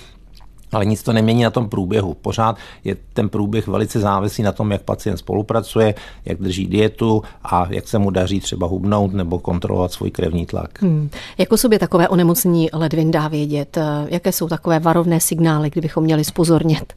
ale 0.72 0.86
nic 0.86 1.03
to 1.03 1.13
nemění 1.13 1.43
na 1.43 1.50
tom 1.50 1.70
průběhu. 1.70 2.13
Pořád 2.13 2.58
je 2.84 2.96
ten 3.13 3.29
průběh 3.29 3.67
velice 3.67 4.00
závislý 4.00 4.43
na 4.43 4.51
tom, 4.51 4.72
jak 4.72 4.82
pacient 4.82 5.17
spolupracuje, 5.17 5.96
jak 6.25 6.41
drží 6.41 6.65
dietu 6.65 7.22
a 7.43 7.67
jak 7.70 7.88
se 7.88 8.00
mu 8.00 8.10
daří 8.10 8.39
třeba 8.39 8.67
hubnout 8.67 9.13
nebo 9.13 9.39
kontrolovat 9.39 9.91
svůj 9.91 10.12
krevní 10.12 10.46
tlak. 10.46 10.82
Hmm. 10.82 11.10
Jako 11.38 11.58
sobě 11.58 11.79
takové 11.79 12.08
onemocnění 12.08 12.70
ledvin 12.74 13.12
dá 13.12 13.27
vědět? 13.27 13.77
Jaké 14.08 14.32
jsou 14.32 14.48
takové 14.48 14.79
varovné 14.79 15.20
signály, 15.20 15.70
kdybychom 15.70 16.03
měli 16.03 16.24
spozornět? 16.24 16.93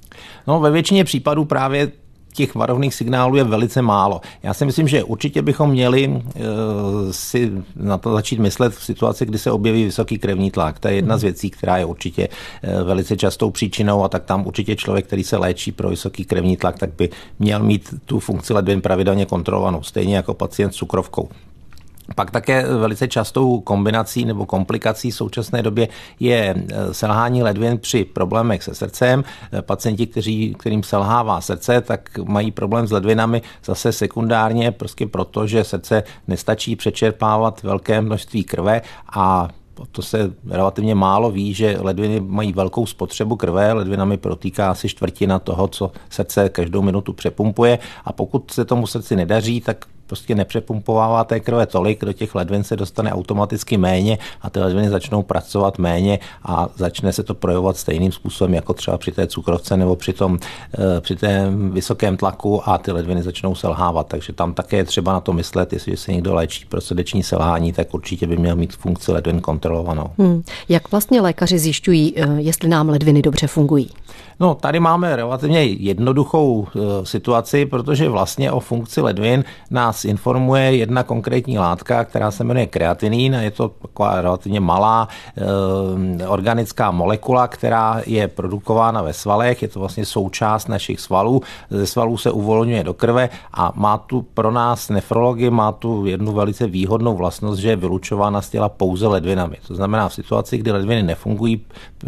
No, 0.46 0.60
ve 0.60 0.70
většině 0.70 1.04
případů 1.04 1.44
právě 1.44 1.92
těch 2.36 2.54
varovných 2.54 2.94
signálů 2.94 3.36
je 3.36 3.44
velice 3.44 3.82
málo. 3.82 4.20
Já 4.42 4.54
si 4.54 4.64
myslím, 4.64 4.88
že 4.88 5.04
určitě 5.04 5.42
bychom 5.42 5.70
měli 5.70 6.08
uh, 6.08 6.22
si 7.10 7.52
na 7.76 7.98
to 7.98 8.12
začít 8.12 8.38
myslet 8.38 8.74
v 8.74 8.84
situaci, 8.84 9.26
kdy 9.26 9.38
se 9.38 9.50
objeví 9.50 9.84
vysoký 9.84 10.18
krevní 10.18 10.50
tlak. 10.50 10.78
To 10.78 10.88
je 10.88 10.94
jedna 10.94 11.18
z 11.18 11.22
mhm. 11.22 11.26
věcí, 11.26 11.50
která 11.50 11.76
je 11.76 11.84
určitě 11.84 12.28
uh, 12.28 12.86
velice 12.86 13.16
častou 13.16 13.50
příčinou 13.50 14.04
a 14.04 14.08
tak 14.08 14.24
tam 14.24 14.46
určitě 14.46 14.76
člověk, 14.76 15.06
který 15.06 15.24
se 15.24 15.36
léčí 15.36 15.72
pro 15.72 15.88
vysoký 15.88 16.24
krevní 16.24 16.56
tlak, 16.56 16.78
tak 16.78 16.90
by 16.98 17.10
měl 17.38 17.62
mít 17.62 17.94
tu 18.04 18.20
funkci 18.20 18.52
ledvin 18.52 18.80
pravidelně 18.80 19.26
kontrolovanou, 19.26 19.82
stejně 19.82 20.16
jako 20.16 20.34
pacient 20.34 20.72
s 20.72 20.76
cukrovkou. 20.76 21.28
Pak 22.14 22.30
také 22.30 22.66
velice 22.66 23.08
častou 23.08 23.60
kombinací 23.60 24.24
nebo 24.24 24.46
komplikací 24.46 25.10
v 25.10 25.14
současné 25.14 25.62
době 25.62 25.88
je 26.20 26.54
eh, 26.56 26.94
selhání 26.94 27.42
ledvin 27.42 27.78
při 27.78 28.04
problémech 28.04 28.62
se 28.62 28.74
srdcem. 28.74 29.24
Eh, 29.52 29.62
pacienti, 29.62 30.06
kteří, 30.06 30.54
kterým 30.58 30.82
selhává 30.82 31.40
srdce, 31.40 31.80
tak 31.80 32.18
mají 32.18 32.50
problém 32.50 32.86
s 32.86 32.90
ledvinami 32.90 33.42
zase 33.64 33.92
sekundárně, 33.92 34.72
prostě 34.72 35.06
proto, 35.06 35.46
že 35.46 35.64
srdce 35.64 36.02
nestačí 36.28 36.76
přečerpávat 36.76 37.62
velké 37.62 38.00
množství 38.00 38.44
krve 38.44 38.82
a 39.12 39.48
to 39.92 40.02
se 40.02 40.32
relativně 40.50 40.94
málo 40.94 41.30
ví, 41.30 41.54
že 41.54 41.76
ledviny 41.80 42.20
mají 42.20 42.52
velkou 42.52 42.86
spotřebu 42.86 43.36
krve, 43.36 43.72
ledvinami 43.72 44.16
protýká 44.16 44.70
asi 44.70 44.88
čtvrtina 44.88 45.38
toho, 45.38 45.68
co 45.68 45.92
srdce 46.10 46.48
každou 46.48 46.82
minutu 46.82 47.12
přepumpuje 47.12 47.78
a 48.04 48.12
pokud 48.12 48.50
se 48.50 48.64
tomu 48.64 48.86
srdci 48.86 49.16
nedaří, 49.16 49.60
tak 49.60 49.84
prostě 50.06 50.34
nepřepumpovává 50.34 51.24
té 51.24 51.40
krve 51.40 51.66
tolik, 51.66 52.04
do 52.04 52.12
těch 52.12 52.34
ledvin 52.34 52.64
se 52.64 52.76
dostane 52.76 53.12
automaticky 53.12 53.76
méně 53.76 54.18
a 54.42 54.50
ty 54.50 54.60
ledviny 54.60 54.88
začnou 54.88 55.22
pracovat 55.22 55.78
méně 55.78 56.18
a 56.42 56.68
začne 56.76 57.12
se 57.12 57.22
to 57.22 57.34
projevovat 57.34 57.76
stejným 57.76 58.12
způsobem 58.12 58.54
jako 58.54 58.74
třeba 58.74 58.98
při 58.98 59.12
té 59.12 59.26
cukrovce 59.26 59.76
nebo 59.76 59.96
při, 59.96 60.12
tom, 60.12 60.38
eh, 60.74 61.00
při 61.00 61.16
té 61.16 61.50
vysokém 61.70 62.16
tlaku 62.16 62.68
a 62.68 62.78
ty 62.78 62.92
ledviny 62.92 63.22
začnou 63.22 63.54
selhávat. 63.54 64.06
Takže 64.06 64.32
tam 64.32 64.54
také 64.54 64.76
je 64.76 64.84
třeba 64.84 65.12
na 65.12 65.20
to 65.20 65.32
myslet, 65.32 65.72
jestli 65.72 65.96
se 65.96 66.12
někdo 66.12 66.34
léčí 66.34 66.64
pro 66.64 66.80
srdeční 66.80 67.22
selhání, 67.22 67.72
tak 67.72 67.94
určitě 67.94 68.26
by 68.26 68.36
měl 68.36 68.56
mít 68.56 68.76
funkci 68.76 69.12
ledvin 69.12 69.40
kontrolovanou. 69.40 70.10
Hmm. 70.18 70.42
Jak 70.68 70.90
vlastně 70.90 71.20
lékaři 71.20 71.58
zjišťují, 71.58 72.14
eh, 72.16 72.26
jestli 72.38 72.68
nám 72.68 72.88
ledviny 72.88 73.22
dobře 73.22 73.46
fungují? 73.46 73.90
No, 74.40 74.54
tady 74.54 74.80
máme 74.80 75.16
relativně 75.16 75.64
jednoduchou 75.64 76.66
eh, 76.66 76.80
situaci, 77.06 77.66
protože 77.66 78.08
vlastně 78.08 78.52
o 78.52 78.60
funkci 78.60 79.00
ledvin 79.00 79.44
nás 79.70 80.04
informuje 80.04 80.76
jedna 80.76 81.02
konkrétní 81.02 81.58
látka, 81.58 82.04
která 82.04 82.30
se 82.30 82.44
jmenuje 82.44 82.66
kreatinín 82.66 83.36
a 83.36 83.40
je 83.40 83.50
to 83.50 83.68
taková 83.68 84.22
relativně 84.22 84.60
malá 84.60 85.08
e, 85.36 86.26
organická 86.26 86.90
molekula, 86.90 87.48
která 87.48 88.02
je 88.06 88.28
produkována 88.28 89.02
ve 89.02 89.12
svalech, 89.12 89.62
je 89.62 89.68
to 89.68 89.80
vlastně 89.80 90.04
součást 90.04 90.68
našich 90.68 91.00
svalů, 91.00 91.42
ze 91.70 91.86
svalů 91.86 92.16
se 92.16 92.30
uvolňuje 92.30 92.84
do 92.84 92.94
krve 92.94 93.28
a 93.52 93.72
má 93.74 93.98
tu 93.98 94.22
pro 94.22 94.50
nás 94.50 94.88
nefrology 94.88 95.50
má 95.50 95.72
tu 95.72 96.06
jednu 96.06 96.32
velice 96.32 96.66
výhodnou 96.66 97.16
vlastnost, 97.16 97.60
že 97.60 97.68
je 97.68 97.76
vylučována 97.76 98.42
z 98.42 98.50
těla 98.50 98.68
pouze 98.68 99.06
ledvinami. 99.06 99.56
To 99.66 99.74
znamená 99.74 100.08
v 100.08 100.14
situaci, 100.14 100.58
kdy 100.58 100.72
ledviny 100.72 101.02
nefungují 101.02 101.64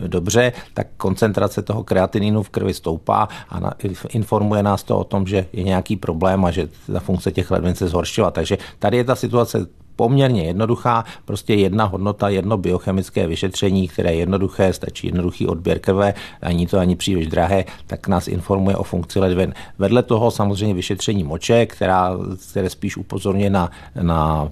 dobře, 0.07 0.53
tak 0.75 0.87
koncentrace 0.97 1.63
toho 1.63 1.85
kreatinínu 2.19 2.43
v 2.43 2.51
krvi 2.51 2.75
stoupá 2.75 3.29
a 3.51 3.71
informuje 4.11 4.63
nás 4.63 4.83
to 4.83 4.99
o 4.99 5.05
tom, 5.05 5.27
že 5.27 5.47
je 5.53 5.63
nějaký 5.63 5.97
problém 5.97 6.45
a 6.45 6.51
že 6.51 6.69
ta 6.93 7.01
funkce 7.01 7.33
těch 7.33 7.51
ledvin 7.51 7.75
se 7.75 7.89
zhoršila. 7.89 8.31
Takže 8.31 8.59
tady 8.79 8.97
je 8.97 9.05
ta 9.05 9.15
situace 9.15 9.67
poměrně 9.97 10.43
jednoduchá, 10.43 11.05
prostě 11.25 11.55
jedna 11.55 11.85
hodnota, 11.85 12.29
jedno 12.29 12.57
biochemické 12.57 13.27
vyšetření, 13.27 13.89
které 13.89 14.13
je 14.13 14.19
jednoduché, 14.19 14.73
stačí 14.73 15.07
jednoduchý 15.07 15.47
odběr 15.47 15.79
krve, 15.79 16.15
ani 16.43 16.67
to 16.67 16.79
ani 16.79 16.97
příliš 16.97 17.27
drahé, 17.27 17.65
tak 17.87 18.09
nás 18.09 18.29
informuje 18.29 18.77
o 18.77 18.83
funkci 18.83 19.19
ledvin. 19.19 19.55
Vedle 19.79 20.03
toho 20.03 20.31
samozřejmě 20.31 20.75
vyšetření 20.75 21.25
moče, 21.25 21.67
která, 21.67 22.15
které 22.51 22.71
spíš 22.71 22.97
upozorně 22.97 23.51
na, 23.51 23.71
na 24.03 24.49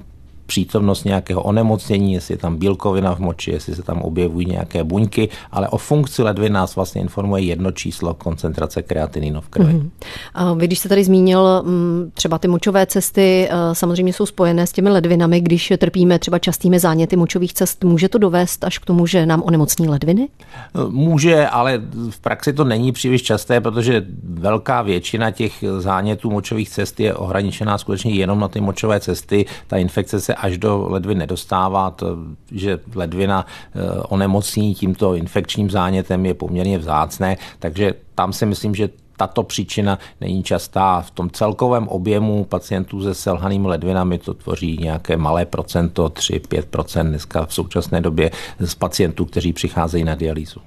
přítomnost 0.46 1.04
nějakého 1.04 1.42
onemocnění, 1.42 2.14
jestli 2.14 2.34
je 2.34 2.38
tam 2.38 2.56
bílkovina 2.56 3.14
v 3.14 3.18
moči, 3.18 3.50
jestli 3.50 3.74
se 3.74 3.82
tam 3.82 4.02
objevují 4.02 4.46
nějaké 4.46 4.84
buňky, 4.84 5.28
ale 5.52 5.68
o 5.68 5.78
funkci 5.78 6.22
ledvin 6.22 6.52
nás 6.52 6.76
vlastně 6.76 7.00
informuje 7.00 7.42
jedno 7.42 7.72
číslo 7.72 8.14
koncentrace 8.14 8.82
kreatininu 8.82 9.40
v 9.40 9.48
krvi. 9.48 9.72
Mm-hmm. 9.72 9.90
A 10.34 10.52
vy, 10.52 10.66
když 10.66 10.78
jste 10.78 10.88
tady 10.88 11.04
zmínil 11.04 11.62
mm, 11.62 12.10
třeba 12.14 12.38
ty 12.38 12.48
močové 12.48 12.86
cesty, 12.86 13.48
eh, 13.50 13.74
samozřejmě 13.74 14.12
jsou 14.12 14.26
spojené 14.26 14.66
s 14.66 14.72
těmi 14.72 14.90
ledvinami, 14.90 15.40
když 15.40 15.72
trpíme 15.78 16.18
třeba 16.18 16.38
častými 16.38 16.78
záněty 16.78 17.16
močových 17.16 17.54
cest, 17.54 17.84
může 17.84 18.08
to 18.08 18.18
dovést 18.18 18.64
až 18.64 18.78
k 18.78 18.84
tomu, 18.84 19.06
že 19.06 19.26
nám 19.26 19.42
onemocní 19.42 19.88
ledviny? 19.88 20.28
Může, 20.88 21.46
ale 21.46 21.82
v 22.10 22.20
praxi 22.20 22.52
to 22.52 22.64
není 22.64 22.92
příliš 22.92 23.22
časté, 23.22 23.60
protože 23.60 24.06
velká 24.24 24.82
většina 24.82 25.30
těch 25.30 25.64
zánětů 25.78 26.30
močových 26.30 26.70
cest 26.70 27.00
je 27.00 27.14
ohraničená 27.14 27.78
skutečně 27.78 28.12
jenom 28.12 28.40
na 28.40 28.48
ty 28.48 28.60
močové 28.60 29.00
cesty. 29.00 29.46
Ta 29.66 29.76
infekce 29.76 30.20
se 30.20 30.34
až 30.36 30.58
do 30.58 30.86
ledvin 30.88 31.18
nedostává, 31.18 31.90
to, 31.90 32.16
že 32.52 32.78
ledvina 32.94 33.46
eh, 33.46 34.00
onemocní 34.08 34.74
tímto 34.74 35.14
infekčním 35.14 35.70
zánětem 35.70 36.26
je 36.26 36.34
poměrně 36.34 36.78
vzácné, 36.78 37.36
takže 37.58 37.94
tam 38.14 38.32
si 38.32 38.46
myslím, 38.46 38.74
že 38.74 38.88
tato 39.16 39.42
příčina 39.42 39.98
není 40.20 40.42
častá. 40.42 41.00
V 41.00 41.10
tom 41.10 41.30
celkovém 41.30 41.88
objemu 41.88 42.44
pacientů 42.44 43.02
se 43.02 43.14
selhanými 43.14 43.68
ledvinami 43.68 44.18
to 44.18 44.34
tvoří 44.34 44.78
nějaké 44.80 45.16
malé 45.16 45.44
procento, 45.44 46.08
3-5% 46.08 47.08
dneska 47.08 47.46
v 47.46 47.54
současné 47.54 48.00
době 48.00 48.30
z 48.58 48.74
pacientů, 48.74 49.24
kteří 49.24 49.52
přicházejí 49.52 50.04
na 50.04 50.14
dialýzu. 50.14 50.60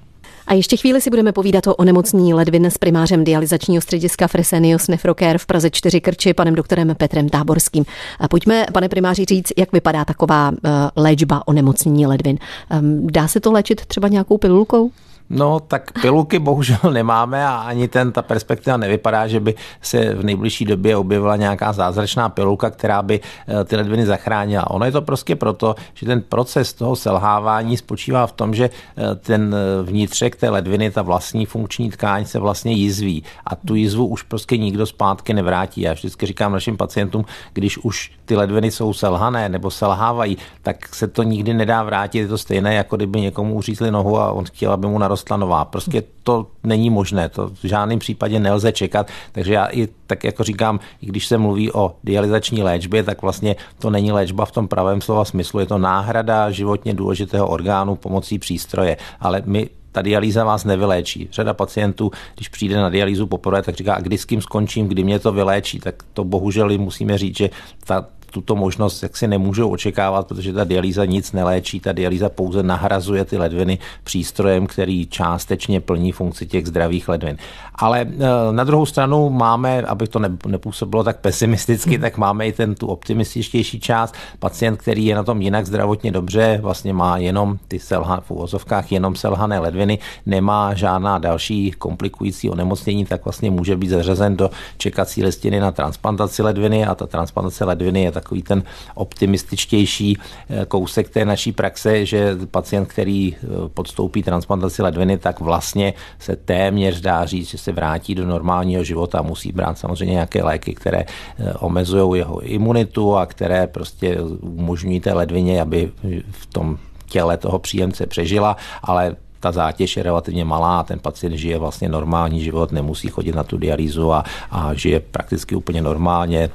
A 0.50 0.54
ještě 0.54 0.78
chvíli 0.78 1.02
si 1.02 1.10
budeme 1.10 1.32
povídat 1.32 1.68
o 1.68 1.76
onemocnění 1.76 2.34
ledvin 2.34 2.66
s 2.66 2.78
primářem 2.78 3.24
dializačního 3.24 3.82
střediska 3.82 4.28
Fresenius 4.28 4.88
Nefrocare 4.88 5.38
v 5.38 5.46
Praze 5.46 5.70
4 5.70 6.02
Krči, 6.02 6.34
panem 6.34 6.56
doktorem 6.56 6.96
Petrem 6.98 7.30
Táborským. 7.30 7.86
A 8.20 8.28
pojďme, 8.28 8.66
pane 8.74 8.90
primáři, 8.90 9.26
říct, 9.26 9.52
jak 9.58 9.72
vypadá 9.72 10.06
taková 10.06 10.52
eh, 10.52 10.70
léčba 10.96 11.48
onemocnění 11.48 12.08
ledvin. 12.08 12.38
Ehm, 12.70 13.08
dá 13.12 13.28
se 13.28 13.40
to 13.40 13.52
léčit 13.52 13.86
třeba 13.86 14.08
nějakou 14.08 14.38
pilulkou? 14.38 14.92
No, 15.30 15.60
tak 15.60 16.02
pilulky 16.02 16.40
bohužel 16.40 16.78
nemáme 16.94 17.46
a 17.46 17.56
ani 17.56 17.88
ten, 17.88 18.12
ta 18.12 18.22
perspektiva 18.22 18.78
nevypadá, 18.78 19.28
že 19.28 19.40
by 19.40 19.56
se 19.82 20.16
v 20.16 20.24
nejbližší 20.24 20.66
době 20.66 20.98
objevila 20.98 21.36
nějaká 21.36 21.74
zázračná 21.74 22.30
pilulka, 22.30 22.70
která 22.70 23.02
by 23.02 23.20
eh, 23.48 23.64
ty 23.64 23.76
ledviny 23.76 24.06
zachránila. 24.06 24.72
Ono 24.72 24.86
je 24.86 24.92
to 24.92 25.02
prostě 25.02 25.36
proto, 25.36 25.76
že 25.94 26.06
ten 26.06 26.22
proces 26.22 26.74
toho 26.74 26.96
selhávání 26.96 27.78
spočívá 27.78 28.28
v 28.28 28.32
tom, 28.32 28.54
že 28.54 28.70
eh, 28.98 29.16
ten 29.16 29.56
eh, 29.56 29.84
vnitřek 29.84 30.36
té 30.36 30.50
ledviny, 30.50 30.92
ta 30.92 31.02
vlastní 31.02 31.46
funkční 31.46 31.90
tkáň 31.90 32.26
se 32.26 32.40
vlastně 32.40 32.74
jizví 32.74 33.24
a 33.46 33.56
tu 33.56 33.76
jizvu 33.76 34.08
už 34.08 34.24
prostě 34.24 34.58
nikdo 34.58 34.86
zpátky 34.86 35.34
nevrátí. 35.34 35.82
Já 35.82 35.94
vždycky 35.94 36.26
říkám 36.26 36.52
našim 36.52 36.78
pacientům, 36.78 37.26
když 37.54 37.78
už 37.78 38.12
ty 38.26 38.36
ledviny 38.36 38.72
jsou 38.72 38.94
selhané 38.94 39.50
nebo 39.50 39.72
selhávají, 39.72 40.38
tak 40.62 40.96
se 40.96 41.08
to 41.08 41.24
nikdy 41.24 41.54
nedá 41.54 41.84
vrátit. 41.84 42.20
Je 42.20 42.28
to 42.28 42.38
stejné, 42.38 42.74
jako 42.74 42.96
kdyby 42.96 43.22
někomu 43.22 43.54
uřízli 43.56 43.92
nohu 43.92 44.20
a 44.20 44.32
on 44.32 44.46
chtěl, 44.46 44.72
aby 44.72 44.88
mu 44.88 44.98
narostla 44.98 45.19
nová. 45.38 45.66
Prostě 45.66 46.04
to 46.24 46.48
není 46.64 46.90
možné, 46.90 47.30
to 47.30 47.48
v 47.48 47.68
žádném 47.68 48.00
případě 48.00 48.40
nelze 48.40 48.72
čekat. 48.72 49.08
Takže 49.32 49.54
já 49.54 49.66
i 49.66 49.88
tak 50.08 50.24
jako 50.24 50.44
říkám, 50.44 50.80
i 51.02 51.06
když 51.06 51.28
se 51.28 51.38
mluví 51.38 51.72
o 51.72 51.96
dializační 52.04 52.64
léčbě, 52.64 53.04
tak 53.04 53.22
vlastně 53.22 53.56
to 53.80 53.90
není 53.90 54.12
léčba 54.12 54.46
v 54.46 54.52
tom 54.52 54.68
pravém 54.68 55.02
slova 55.02 55.26
smyslu, 55.26 55.60
je 55.60 55.66
to 55.66 55.78
náhrada 55.78 56.52
životně 56.52 56.94
důležitého 56.94 57.48
orgánu 57.48 57.96
pomocí 57.96 58.40
přístroje. 58.40 58.98
Ale 59.20 59.42
my 59.46 59.70
ta 59.92 60.02
dialýza 60.02 60.44
vás 60.44 60.66
nevyléčí. 60.66 61.28
Řada 61.32 61.54
pacientů, 61.54 62.12
když 62.36 62.48
přijde 62.48 62.78
na 62.78 62.90
dialýzu 62.90 63.28
poprvé, 63.28 63.62
tak 63.62 63.76
říká, 63.76 63.94
a 63.94 64.02
kdy 64.02 64.18
s 64.18 64.26
kým 64.26 64.42
skončím, 64.42 64.88
kdy 64.88 65.04
mě 65.04 65.20
to 65.20 65.32
vyléčí, 65.32 65.80
tak 65.80 66.04
to 66.14 66.24
bohužel 66.24 66.78
musíme 66.78 67.18
říct, 67.18 67.38
že 67.38 67.50
ta 67.86 68.06
tuto 68.32 68.56
možnost 68.56 69.04
jak 69.04 69.18
si 69.18 69.28
nemůžou 69.28 69.70
očekávat, 69.70 70.28
protože 70.28 70.54
ta 70.54 70.64
dialýza 70.64 71.06
nic 71.06 71.32
neléčí, 71.32 71.80
ta 71.80 71.92
dialýza 71.92 72.30
pouze 72.30 72.64
nahrazuje 72.64 73.26
ty 73.26 73.38
ledviny 73.38 73.80
přístrojem, 74.04 74.68
který 74.68 75.08
částečně 75.08 75.82
plní 75.82 76.12
funkci 76.12 76.46
těch 76.46 76.68
zdravých 76.68 77.10
ledvin. 77.10 77.38
Ale 77.76 78.02
eh, 78.02 78.52
na 78.52 78.64
druhou 78.64 78.86
stranu 78.86 79.30
máme, 79.30 79.82
aby 79.82 80.08
to 80.08 80.20
nepůsobilo 80.48 81.04
tak 81.04 81.20
pesimisticky, 81.20 82.00
tak 82.00 82.18
máme 82.18 82.48
i 82.48 82.52
ten 82.52 82.76
tu 82.76 82.88
optimističtější 82.88 83.80
část. 83.80 84.16
Pacient, 84.40 84.78
který 84.78 85.06
je 85.06 85.16
na 85.16 85.24
tom 85.24 85.42
jinak 85.42 85.66
zdravotně 85.66 86.12
dobře, 86.12 86.60
vlastně 86.62 86.94
má 86.94 87.18
jenom 87.18 87.58
ty 87.68 87.80
selha, 87.80 88.22
v 88.22 88.32
uvozovkách 88.32 88.92
jenom 88.92 89.16
selhané 89.16 89.60
ledviny, 89.60 90.00
nemá 90.26 90.74
žádná 90.74 91.18
další 91.18 91.72
komplikující 91.72 92.50
onemocnění, 92.50 93.06
tak 93.06 93.26
vlastně 93.26 93.52
může 93.52 93.78
být 93.78 93.90
zařazen 93.90 94.38
do 94.38 94.50
čekací 94.78 95.24
listiny 95.24 95.60
na 95.60 95.72
transplantaci 95.72 96.44
ledviny 96.44 96.86
a 96.86 96.96
ta 96.96 97.08
transplantace 97.08 97.66
ledviny 97.66 98.04
je 98.04 98.12
takový 98.22 98.44
ten 98.44 98.64
optimističtější 98.96 100.18
eh, 100.18 100.66
kousek 100.66 101.10
té 101.10 101.26
naší 101.26 101.52
praxe, 101.52 102.06
že 102.06 102.38
pacient, 102.52 102.86
který 102.86 103.36
eh, 103.36 103.48
podstoupí 103.74 104.24
transplantaci 104.24 104.82
ledviny, 104.82 105.18
tak 105.18 105.40
vlastně 105.40 105.94
se 106.20 106.36
téměř 106.36 107.02
dá 107.02 107.26
říct, 107.26 107.50
že 107.50 107.58
se 107.58 107.72
vrátí 107.72 108.16
do 108.16 108.26
normálního 108.26 108.84
života. 108.84 109.22
Musí 109.22 109.52
brát 109.52 109.78
samozřejmě 109.78 110.14
nějaké 110.14 110.44
léky, 110.44 110.76
které 110.76 111.06
eh, 111.06 111.54
omezují 111.54 112.20
jeho 112.20 112.40
imunitu 112.40 113.18
a 113.18 113.26
které 113.26 113.68
prostě 113.68 114.22
umožňují 114.42 115.00
té 115.00 115.14
ledvině, 115.14 115.62
aby 115.62 115.92
v 116.32 116.46
tom 116.46 116.78
těle 117.10 117.38
toho 117.38 117.60
příjemce 117.60 118.06
přežila, 118.06 118.58
ale 118.84 119.16
ta 119.40 119.52
zátěž 119.52 119.98
je 119.98 120.04
relativně 120.04 120.46
malá 120.46 120.80
a 120.80 120.84
ten 120.84 121.00
pacient 121.00 121.36
žije 121.36 121.58
vlastně 121.58 121.90
normální 121.90 122.44
život, 122.44 122.72
nemusí 122.72 123.08
chodit 123.08 123.36
na 123.36 123.44
tu 123.44 123.58
dialýzu 123.58 124.14
a, 124.14 124.24
a 124.52 124.74
žije 124.74 125.00
prakticky 125.00 125.56
úplně 125.56 125.82
normálně 125.82 126.50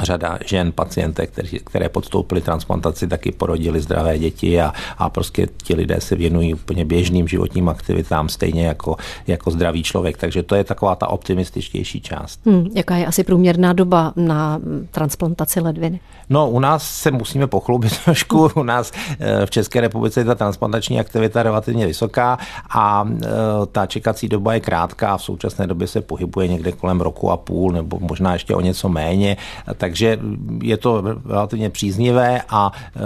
řada 0.00 0.38
žen, 0.46 0.72
pacientek, 0.72 1.30
které, 1.30 1.48
které 1.64 1.88
podstoupily 1.88 2.40
transplantaci, 2.40 3.08
taky 3.08 3.32
porodili 3.32 3.80
zdravé 3.80 4.18
děti 4.18 4.60
a, 4.60 4.72
a 4.98 5.10
prostě 5.10 5.48
ti 5.62 5.74
lidé 5.74 6.00
se 6.00 6.16
věnují 6.16 6.54
úplně 6.54 6.84
běžným 6.84 7.28
životním 7.28 7.68
aktivitám, 7.68 8.28
stejně 8.28 8.66
jako, 8.66 8.96
jako 9.26 9.50
zdravý 9.50 9.82
člověk. 9.82 10.16
Takže 10.16 10.42
to 10.42 10.54
je 10.54 10.64
taková 10.64 10.94
ta 10.94 11.08
optimističtější 11.08 12.00
část. 12.00 12.40
Hmm, 12.46 12.66
jaká 12.74 12.96
je 12.96 13.06
asi 13.06 13.24
průměrná 13.24 13.72
doba 13.72 14.12
na 14.16 14.60
transplantaci 14.90 15.60
ledviny? 15.60 16.00
No, 16.28 16.50
u 16.50 16.60
nás 16.60 16.90
se 16.90 17.10
musíme 17.10 17.46
pochlubit 17.46 17.98
trošku. 18.04 18.50
U 18.54 18.62
nás 18.62 18.92
eh, 19.20 19.46
v 19.46 19.50
České 19.50 19.80
republice 19.80 20.20
je 20.20 20.24
ta 20.24 20.34
transplantační 20.34 21.00
aktivita 21.00 21.42
relativně 21.42 21.86
vysoká 21.86 22.38
a 22.70 23.08
eh, 23.08 23.26
ta 23.72 23.86
čekací 23.86 24.28
doba 24.28 24.54
je 24.54 24.60
krátká. 24.60 25.16
V 25.16 25.22
současné 25.22 25.66
době 25.66 25.86
se 25.86 26.00
pohybuje 26.00 26.48
někde 26.48 26.72
kolem 26.72 27.00
roku 27.00 27.30
a 27.30 27.36
půl 27.36 27.72
nebo 27.72 27.98
možná 28.00 28.32
ještě 28.32 28.54
o 28.54 28.60
něco 28.60 28.88
méně. 28.88 29.36
Takže 29.86 30.18
je 30.62 30.76
to 30.76 31.04
relativně 31.26 31.70
příznivé 31.70 32.42
a 32.48 32.72
e, 32.74 33.00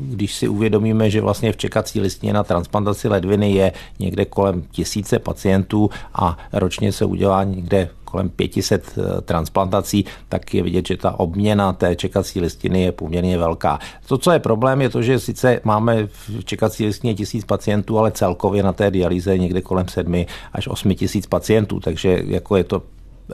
když 0.00 0.34
si 0.34 0.48
uvědomíme, 0.48 1.10
že 1.10 1.20
vlastně 1.20 1.52
v 1.52 1.56
čekací 1.56 2.00
listině 2.00 2.32
na 2.32 2.44
transplantaci 2.44 3.08
ledviny 3.08 3.52
je 3.52 3.72
někde 3.98 4.24
kolem 4.24 4.62
tisíce 4.70 5.18
pacientů 5.18 5.90
a 6.14 6.38
ročně 6.52 6.92
se 6.92 7.04
udělá 7.04 7.44
někde 7.44 7.88
kolem 8.04 8.28
500 8.28 8.98
e, 8.98 9.20
transplantací, 9.20 10.04
tak 10.28 10.54
je 10.54 10.62
vidět, 10.62 10.86
že 10.86 10.96
ta 10.96 11.20
obměna 11.20 11.72
té 11.72 11.96
čekací 11.96 12.40
listiny 12.40 12.82
je 12.82 12.92
poměrně 12.92 13.38
velká. 13.38 13.78
To, 14.06 14.18
co 14.18 14.30
je 14.30 14.38
problém, 14.38 14.82
je 14.82 14.88
to, 14.88 15.02
že 15.02 15.18
sice 15.18 15.60
máme 15.64 16.06
v 16.06 16.44
čekací 16.44 16.86
listině 16.86 17.14
tisíc 17.14 17.44
pacientů, 17.44 17.98
ale 17.98 18.10
celkově 18.10 18.62
na 18.62 18.72
té 18.72 18.90
dialýze 18.90 19.38
někde 19.38 19.60
kolem 19.62 19.88
7 19.88 20.24
až 20.52 20.68
8 20.68 20.94
tisíc 20.94 21.26
pacientů, 21.26 21.80
takže 21.80 22.22
jako 22.26 22.56
je 22.56 22.64
to 22.64 22.82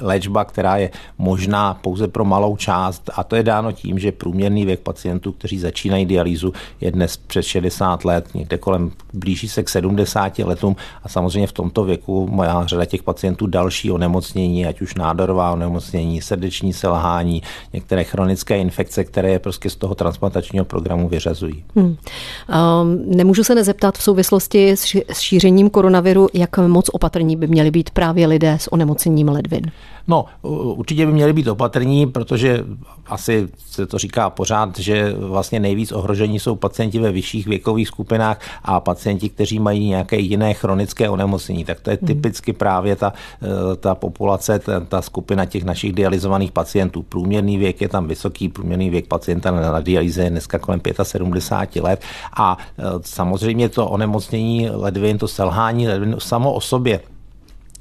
léčba, 0.01 0.45
která 0.45 0.77
je 0.77 0.91
možná 1.19 1.75
pouze 1.75 2.09
pro 2.09 2.25
malou 2.25 2.57
část 2.57 3.11
a 3.15 3.25
to 3.25 3.37
je 3.37 3.43
dáno 3.43 3.73
tím, 3.73 3.99
že 3.99 4.13
průměrný 4.13 4.65
věk 4.65 4.81
pacientů, 4.81 5.33
kteří 5.33 5.59
začínají 5.59 6.07
dialýzu, 6.07 6.53
je 6.81 6.91
dnes 6.91 7.17
přes 7.17 7.47
60 7.47 8.05
let, 8.05 8.29
někde 8.35 8.59
kolem 8.59 8.91
blíží 9.13 9.49
se 9.49 9.63
k 9.63 9.69
70 9.69 10.39
letům 10.39 10.77
a 11.05 11.09
samozřejmě 11.09 11.47
v 11.47 11.53
tomto 11.53 11.85
věku 11.85 12.29
má 12.33 12.67
řada 12.67 12.85
těch 12.85 13.03
pacientů 13.03 13.47
další 13.47 13.91
onemocnění, 13.91 14.67
ať 14.67 14.81
už 14.81 14.95
nádorová 14.95 15.53
onemocnění, 15.53 16.23
srdeční 16.23 16.73
selhání, 16.73 17.43
některé 17.73 18.05
chronické 18.05 18.59
infekce, 18.59 19.05
které 19.05 19.31
je 19.31 19.39
prostě 19.39 19.71
z 19.71 19.77
toho 19.77 19.95
transplantačního 19.95 20.65
programu 20.65 21.09
vyřazují. 21.09 21.65
Hmm. 21.77 21.87
Um, 21.87 21.97
nemůžu 23.17 23.45
se 23.45 23.55
nezeptat 23.55 23.99
v 23.99 24.03
souvislosti 24.03 24.71
s 25.09 25.19
šířením 25.19 25.71
koronaviru, 25.71 26.29
jak 26.35 26.59
moc 26.59 26.89
opatrní 26.89 27.37
by 27.37 27.47
měli 27.47 27.71
být 27.71 27.91
právě 27.91 28.27
lidé 28.27 28.57
s 28.61 28.73
onemocněním 28.73 29.29
ledvin. 29.29 29.71
No, 30.09 30.25
určitě 30.77 31.07
by 31.07 31.13
měli 31.13 31.33
být 31.33 31.49
opatrní, 31.49 32.07
protože 32.07 32.65
asi 33.07 33.49
se 33.67 33.87
to 33.87 33.99
říká 33.99 34.31
pořád, 34.31 34.79
že 34.79 35.15
vlastně 35.19 35.61
nejvíc 35.61 35.93
ohrožení 35.93 36.41
jsou 36.41 36.57
pacienti 36.57 36.99
ve 36.99 37.13
vyšších 37.13 37.47
věkových 37.47 37.89
skupinách 37.89 38.41
a 38.65 38.81
pacienti, 38.81 39.29
kteří 39.29 39.59
mají 39.59 39.89
nějaké 39.89 40.17
jiné 40.17 40.55
chronické 40.55 41.11
onemocnění. 41.11 41.65
Tak 41.65 41.81
to 41.81 41.91
je 41.91 41.99
hmm. 42.01 42.07
typicky 42.07 42.53
právě 42.53 42.97
ta, 42.97 43.13
eh, 43.43 43.77
ta 43.77 43.95
populace, 43.95 44.59
ta, 44.59 44.81
ta 44.81 45.03
skupina 45.03 45.45
těch 45.45 45.65
našich 45.65 45.93
dializovaných 45.93 46.53
pacientů. 46.53 47.03
Průměrný 47.03 47.59
věk 47.59 47.81
je 47.81 47.89
tam 47.89 48.09
vysoký, 48.09 48.49
průměrný 48.49 48.91
věk 48.91 49.07
pacienta 49.07 49.51
na 49.51 49.81
dialýze 49.81 50.25
je 50.25 50.31
dneska 50.31 50.59
kolem 50.59 50.81
75 51.03 51.83
let 51.83 52.01
a 52.37 52.59
eh, 52.79 52.83
samozřejmě 53.01 53.69
to 53.69 53.89
onemocnění 53.89 54.71
ledvin, 54.71 55.19
to 55.19 55.29
selhání 55.29 55.89
ledvin 55.89 56.17
samo 56.19 56.53
o 56.53 56.61
sobě 56.61 57.01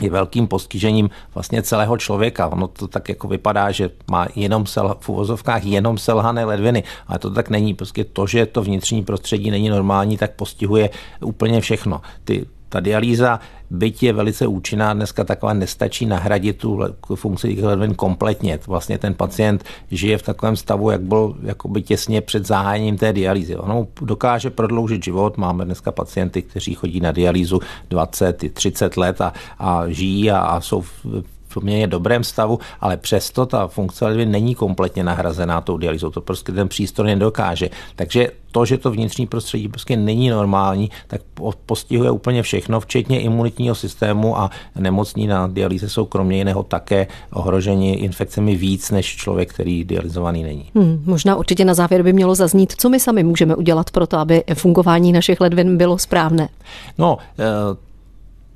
je 0.01 0.09
velkým 0.09 0.47
postižením 0.47 1.09
vlastně 1.33 1.63
celého 1.63 1.97
člověka. 1.97 2.47
Ono 2.47 2.67
to 2.67 2.87
tak 2.87 3.09
jako 3.09 3.27
vypadá, 3.27 3.71
že 3.71 3.89
má 4.11 4.27
jenom 4.35 4.65
sel, 4.65 4.95
v 4.99 5.09
uvozovkách 5.09 5.65
jenom 5.65 5.97
selhané 5.97 6.45
ledviny, 6.45 6.83
ale 7.07 7.19
to 7.19 7.29
tak 7.29 7.49
není. 7.49 7.73
Prostě 7.73 8.03
to, 8.03 8.27
že 8.27 8.45
to 8.45 8.61
vnitřní 8.61 9.03
prostředí 9.03 9.51
není 9.51 9.69
normální, 9.69 10.17
tak 10.17 10.31
postihuje 10.31 10.89
úplně 11.21 11.61
všechno. 11.61 12.01
Ty 12.23 12.45
ta 12.69 12.79
dialýza, 12.79 13.39
byť 13.73 14.03
je 14.03 14.13
velice 14.13 14.47
účinná, 14.47 14.93
dneska 14.93 15.23
taková 15.23 15.53
nestačí 15.53 16.05
nahradit 16.05 16.57
tu 16.57 16.79
funkci 17.15 17.57
ledvin 17.61 17.93
kompletně. 17.93 18.59
Vlastně 18.67 18.97
ten 18.97 19.13
pacient 19.13 19.63
žije 19.91 20.17
v 20.17 20.21
takovém 20.21 20.55
stavu, 20.55 20.91
jak 20.91 21.01
byl 21.01 21.35
jakoby 21.43 21.81
těsně 21.81 22.21
před 22.21 22.45
zahájením 22.45 22.97
té 22.97 23.13
dialýzy. 23.13 23.55
Ono 23.55 23.87
dokáže 24.01 24.49
prodloužit 24.49 25.03
život. 25.03 25.37
Máme 25.37 25.65
dneska 25.65 25.91
pacienty, 25.91 26.41
kteří 26.41 26.73
chodí 26.73 26.99
na 26.99 27.11
dialýzu 27.11 27.59
20, 27.89 28.53
30 28.53 28.97
let 28.97 29.21
a, 29.21 29.33
a 29.59 29.87
žijí 29.87 30.31
a, 30.31 30.37
a 30.37 30.61
jsou 30.61 30.81
v, 30.81 31.05
poměrně 31.53 31.87
dobrém 31.87 32.23
stavu, 32.23 32.59
ale 32.81 32.97
přesto 32.97 33.45
ta 33.45 33.67
funkce 33.67 34.05
ledvin 34.05 34.31
není 34.31 34.55
kompletně 34.55 35.03
nahrazená 35.03 35.61
tou 35.61 35.77
dialýzou. 35.77 36.09
To 36.09 36.21
prostě 36.21 36.51
ten 36.51 36.67
přístroj 36.67 37.07
nedokáže. 37.07 37.69
Takže 37.95 38.27
to, 38.51 38.65
že 38.65 38.77
to 38.77 38.91
vnitřní 38.91 39.27
prostředí 39.27 39.67
prostě 39.67 39.97
není 39.97 40.29
normální, 40.29 40.91
tak 41.07 41.21
postihuje 41.65 42.11
úplně 42.11 42.43
všechno, 42.43 42.79
včetně 42.79 43.21
imunitního 43.21 43.75
systému 43.75 44.39
a 44.39 44.49
nemocní 44.75 45.27
na 45.27 45.47
dialýze 45.47 45.89
jsou 45.89 46.05
kromě 46.05 46.37
jiného 46.37 46.63
také 46.63 47.07
ohroženi 47.31 47.93
infekcemi 47.93 48.55
víc 48.55 48.91
než 48.91 49.15
člověk, 49.15 49.53
který 49.53 49.83
dializovaný 49.83 50.43
není. 50.43 50.69
Hmm, 50.75 51.03
možná 51.05 51.35
určitě 51.35 51.65
na 51.65 51.73
závěr 51.73 52.03
by 52.03 52.13
mělo 52.13 52.35
zaznít, 52.35 52.73
co 52.77 52.89
my 52.89 52.99
sami 52.99 53.23
můžeme 53.23 53.55
udělat 53.55 53.91
pro 53.91 54.07
to, 54.07 54.17
aby 54.17 54.43
fungování 54.53 55.11
našich 55.11 55.41
ledvin 55.41 55.77
bylo 55.77 55.97
správné. 55.97 56.49
No, 56.97 57.17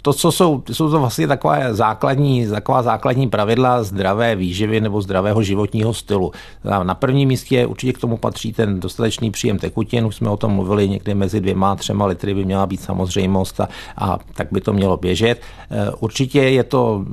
to, 0.08 0.14
co 0.14 0.32
jsou, 0.32 0.64
jsou 0.72 0.92
to 0.92 1.00
vlastně 1.00 1.28
taková 1.28 1.74
základní, 1.74 2.48
taková 2.48 2.84
základní 2.84 3.30
pravidla 3.30 3.84
zdravé 3.84 4.36
výživy 4.36 4.82
nebo 4.82 5.02
zdravého 5.02 5.44
životního 5.44 5.94
stylu. 5.94 6.32
Na 6.84 6.96
prvním 6.96 7.28
místě 7.28 7.66
určitě 7.66 7.94
k 7.94 7.98
tomu 7.98 8.18
patří 8.18 8.54
ten 8.54 8.80
dostatečný 8.80 9.32
příjem 9.32 9.60
tekutin, 9.60 10.06
už 10.06 10.16
jsme 10.16 10.30
o 10.30 10.38
tom 10.38 10.52
mluvili, 10.52 10.90
někdy 10.90 11.16
mezi 11.16 11.42
dvěma 11.42 11.72
a 11.72 11.76
třema 11.76 12.06
litry 12.06 12.34
by 12.34 12.46
měla 12.46 12.66
být 12.66 12.82
samozřejmost 12.82 13.60
a, 13.60 13.70
a 13.98 14.20
tak 14.34 14.48
by 14.52 14.62
to 14.62 14.74
mělo 14.74 14.98
běžet. 14.98 15.42
Určitě 16.00 16.42
je 16.42 16.64
to 16.64 17.06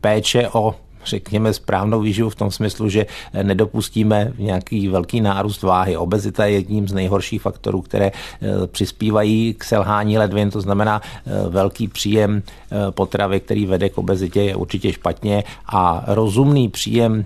péče 0.00 0.48
o 0.52 0.74
řekněme, 1.06 1.52
správnou 1.52 2.00
výživu 2.00 2.30
v 2.30 2.34
tom 2.34 2.50
smyslu, 2.50 2.88
že 2.88 3.06
nedopustíme 3.42 4.32
nějaký 4.38 4.88
velký 4.88 5.20
nárůst 5.20 5.62
váhy. 5.62 5.96
Obezita 5.96 6.46
je 6.46 6.52
jedním 6.52 6.88
z 6.88 6.92
nejhorších 6.92 7.42
faktorů, 7.42 7.82
které 7.82 8.06
eh, 8.06 8.66
přispívají 8.66 9.54
k 9.54 9.64
selhání 9.64 10.18
ledvin, 10.18 10.50
to 10.50 10.60
znamená 10.60 11.00
eh, 11.02 11.48
velký 11.48 11.88
příjem 11.88 12.42
eh, 12.42 12.90
potravy, 12.90 13.40
který 13.40 13.66
vede 13.66 13.88
k 13.88 13.98
obezitě, 13.98 14.42
je 14.42 14.56
určitě 14.56 14.92
špatně 14.92 15.44
a 15.66 16.04
rozumný 16.06 16.68
příjem 16.68 17.24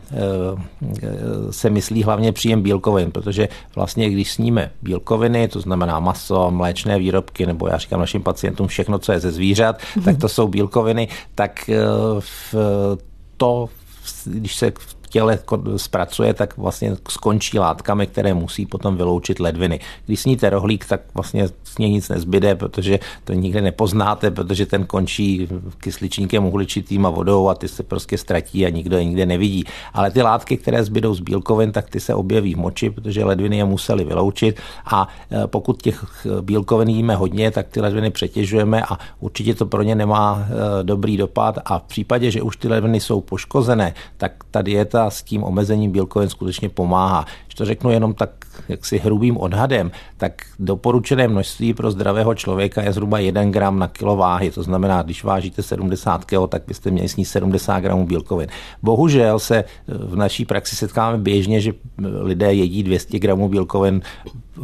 se 1.51 1.71
myslí 1.71 2.03
hlavně 2.03 2.33
příjem 2.33 2.63
bílkovin, 2.63 3.11
protože 3.11 3.49
vlastně 3.75 4.11
když 4.11 4.33
sníme 4.33 4.71
bílkoviny, 4.83 5.49
to 5.49 5.61
znamená 5.61 6.01
maso, 6.01 6.51
mléčné 6.51 6.99
výrobky, 6.99 7.47
nebo 7.47 7.69
já 7.69 7.79
říkám 7.79 8.01
našim 8.01 8.23
pacientům 8.23 8.67
všechno, 8.67 8.99
co 8.99 9.13
je 9.13 9.21
ze 9.21 9.31
zvířat, 9.31 9.79
mm-hmm. 9.79 10.05
tak 10.05 10.19
to 10.19 10.29
jsou 10.29 10.49
bílkoviny, 10.49 11.09
tak 11.35 11.71
v 12.21 12.55
to, 13.39 13.69
když 14.25 14.57
se 14.57 14.73
těle 15.09 15.39
zpracuje, 15.77 16.35
tak 16.35 16.57
vlastně 16.57 16.97
skončí 17.09 17.59
látkami, 17.59 18.07
které 18.07 18.35
musí 18.35 18.67
potom 18.67 18.97
vyloučit 18.97 19.41
ledviny. 19.41 19.81
Když 20.07 20.21
sníte 20.21 20.51
rohlík, 20.51 20.87
tak 20.87 21.01
vlastně 21.15 21.49
z 21.49 21.79
něj 21.79 21.91
nic 21.91 22.09
nezbyde, 22.09 22.55
protože 22.55 22.99
to 23.25 23.33
nikde 23.33 23.63
nepoznáte, 23.63 24.31
protože 24.31 24.67
ten 24.67 24.87
končí 24.87 25.49
kysličníkem 25.79 26.45
uhličitým 26.45 27.07
a 27.07 27.11
vodou 27.11 27.49
a 27.49 27.55
ty 27.55 27.69
se 27.69 27.83
prostě 27.83 28.19
ztratí 28.19 28.67
a 28.67 28.69
nikdo 28.69 28.97
je 28.97 29.05
nikde 29.05 29.27
nevidí. 29.27 29.65
Ale 29.93 30.11
ty 30.11 30.23
látky, 30.23 30.57
které 30.57 30.85
zbydou 30.85 31.15
z 31.15 31.21
bílkovin, 31.21 31.73
tak 31.73 31.91
ty 31.91 32.01
se 32.01 32.15
objeví 32.15 32.55
v 32.55 32.59
moči, 32.59 32.91
protože 32.91 33.25
ledviny 33.25 33.57
je 33.57 33.65
museli 33.65 34.05
vyloučit 34.05 34.61
a 34.85 35.09
e, 35.31 35.47
pokud 35.47 35.83
těch 35.83 36.27
bílkovin 36.41 36.89
jíme 36.89 37.15
hodně, 37.17 37.51
tak 37.51 37.69
ty 37.69 37.81
ledviny 37.81 38.11
přetěžujeme 38.11 38.83
a 38.83 38.99
určitě 39.21 39.55
to 39.55 39.67
pro 39.67 39.83
ně 39.83 39.95
nemá 39.95 40.43
e, 40.43 40.85
dobrý 40.85 41.17
dopad 41.17 41.59
a 41.65 41.79
v 41.79 41.83
případě, 41.83 42.31
že 42.31 42.43
už 42.43 42.57
ty 42.57 42.69
ledviny 42.69 43.01
jsou 43.01 43.21
poškozené, 43.21 43.95
tak 44.17 44.33
ta 44.51 44.63
dieta 44.63 44.98
dieta 44.99 45.11
s 45.11 45.23
tím 45.23 45.45
omezením 45.45 45.93
bílkovin 45.93 46.29
skutečně 46.29 46.69
pomáhá. 46.69 47.25
Když 47.47 47.55
to 47.55 47.65
řeknu 47.65 47.91
jenom 47.91 48.15
tak 48.15 48.31
jaksi 48.69 48.99
hrubým 48.99 49.37
odhadem, 49.37 49.91
tak 50.17 50.33
doporučené 50.59 51.29
množství 51.29 51.75
pro 51.75 51.91
zdravého 51.91 52.35
člověka 52.35 52.83
je 52.83 52.93
zhruba 52.93 53.19
1 53.19 53.45
gram 53.45 53.79
na 53.79 53.89
kilo 53.89 54.17
váhy. 54.17 54.51
To 54.51 54.63
znamená, 54.63 55.03
když 55.03 55.25
vážíte 55.25 55.63
70 55.63 56.25
kg, 56.25 56.49
tak 56.49 56.63
byste 56.67 56.91
měli 56.91 57.09
sníst 57.09 57.33
70 57.33 57.81
gramů 57.81 58.07
bílkovin. 58.07 58.49
Bohužel 58.83 59.39
se 59.39 59.65
v 59.87 60.17
naší 60.17 60.45
praxi 60.45 60.77
setkáváme 60.77 61.19
běžně, 61.19 61.61
že 61.61 61.73
lidé 62.21 62.55
jedí 62.55 62.83
200 62.83 63.19
gramů 63.19 63.49
bílkovin 63.49 64.03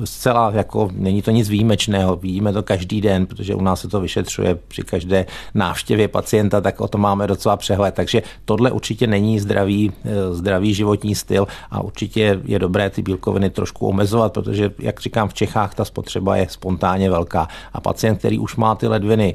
zcela 0.04 0.52
jako 0.54 0.90
není 0.92 1.22
to 1.22 1.30
nic 1.30 1.48
výjimečného, 1.48 2.16
vidíme 2.16 2.52
to 2.52 2.62
každý 2.62 3.00
den, 3.00 3.26
protože 3.26 3.54
u 3.54 3.62
nás 3.62 3.80
se 3.80 3.88
to 3.88 4.00
vyšetřuje 4.00 4.58
při 4.68 4.82
každé 4.82 5.26
návštěvě 5.54 6.08
pacienta, 6.08 6.60
tak 6.60 6.80
o 6.80 6.88
to 6.88 6.98
máme 6.98 7.26
docela 7.26 7.56
přehled. 7.56 7.94
Takže 7.94 8.22
tohle 8.44 8.70
určitě 8.70 9.06
není 9.06 9.40
zdravý, 9.40 9.92
eh, 10.04 10.34
zdravý 10.34 10.74
životní 10.74 11.14
styl 11.14 11.46
a 11.70 11.82
určitě 11.82 12.40
je 12.44 12.58
dobré 12.58 12.90
ty 12.90 13.02
bílkoviny 13.02 13.50
trošku 13.50 13.83
omezovat, 13.84 14.32
protože, 14.32 14.70
jak 14.78 15.00
říkám, 15.00 15.28
v 15.28 15.34
Čechách 15.34 15.74
ta 15.74 15.84
spotřeba 15.84 16.36
je 16.36 16.46
spontánně 16.50 17.10
velká. 17.10 17.48
A 17.72 17.80
pacient, 17.80 18.18
který 18.18 18.38
už 18.38 18.56
má 18.56 18.74
ty 18.74 18.86
ledviny 18.86 19.34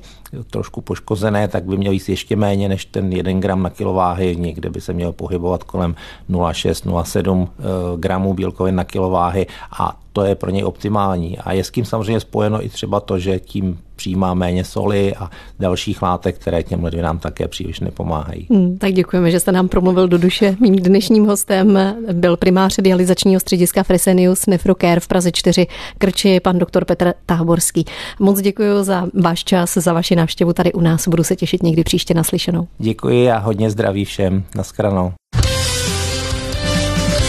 trošku 0.50 0.82
poškozené, 0.82 1.48
tak 1.48 1.64
by 1.64 1.78
měl 1.78 1.92
jíst 1.92 2.10
ještě 2.10 2.36
méně 2.36 2.70
než 2.70 2.86
ten 2.86 3.14
1 3.14 3.34
gram 3.34 3.64
na 3.64 3.70
kilováhy. 3.70 4.36
Někde 4.36 4.70
by 4.70 4.82
se 4.82 4.94
měl 4.94 5.12
pohybovat 5.12 5.64
kolem 5.64 5.96
0,6-0,7 6.30 7.48
eh, 7.48 7.64
gramů 7.98 8.34
bílkovin 8.34 8.76
na 8.76 8.84
kilováhy 8.84 9.48
a 9.80 10.00
to 10.14 10.24
je 10.24 10.36
pro 10.36 10.52
něj 10.52 10.64
optimální. 10.64 11.38
A 11.38 11.54
je 11.54 11.64
s 11.64 11.72
tím 11.72 11.86
samozřejmě 11.86 12.20
spojeno 12.20 12.66
i 12.66 12.70
třeba 12.70 13.00
to, 13.00 13.20
že 13.20 13.40
tím 13.40 13.80
přijímá 13.96 14.34
méně 14.34 14.64
soli 14.64 15.16
a 15.16 15.30
dalších 15.60 16.02
látek, 16.02 16.36
které 16.38 16.64
těm 16.64 16.84
ledvinám 16.84 17.20
také 17.20 17.48
příliš 17.48 17.80
nepomáhají. 17.80 18.48
Hmm, 18.50 18.78
tak 18.78 18.94
děkujeme, 18.94 19.32
že 19.32 19.40
jste 19.40 19.52
nám 19.52 19.68
promluvil 19.68 20.08
do 20.08 20.18
duše. 20.18 20.56
Mým 20.60 20.76
dnešním 20.76 21.26
hostem 21.26 21.80
byl 22.14 22.38
primář 22.38 22.76
dializačního 22.82 23.40
střediska 23.40 23.84
Fresenius 23.84 24.46
Nefrocare 24.46 25.00
v 25.00 25.08
Praze 25.08 25.32
4 25.32 25.68
Krči, 25.98 26.40
pan 26.40 26.60
doktor 26.60 26.86
Petr 26.86 27.14
Táborský. 27.26 27.86
Moc 28.20 28.42
děkuji 28.42 28.84
za 28.84 29.08
váš 29.14 29.44
čas, 29.44 29.74
za 29.74 29.94
vaši 29.94 30.16
návštěvu 30.20 30.54
tady 30.54 30.74
u 30.74 30.82
nás. 30.82 31.08
Budu 31.08 31.24
se 31.24 31.36
těšit 31.36 31.64
někdy 31.64 31.84
příště 31.84 32.14
naslyšenou. 32.14 32.68
Děkuji 32.78 33.32
a 33.32 33.38
hodně 33.38 33.70
zdraví 33.70 34.06
všem. 34.06 34.44
Naschranou. 34.56 35.14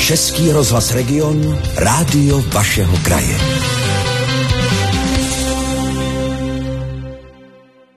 Český 0.01 0.53
rozhlas 0.53 0.95
Region, 0.95 1.59
rádio 1.77 2.43
vašeho 2.53 2.97
kraje. 3.05 3.37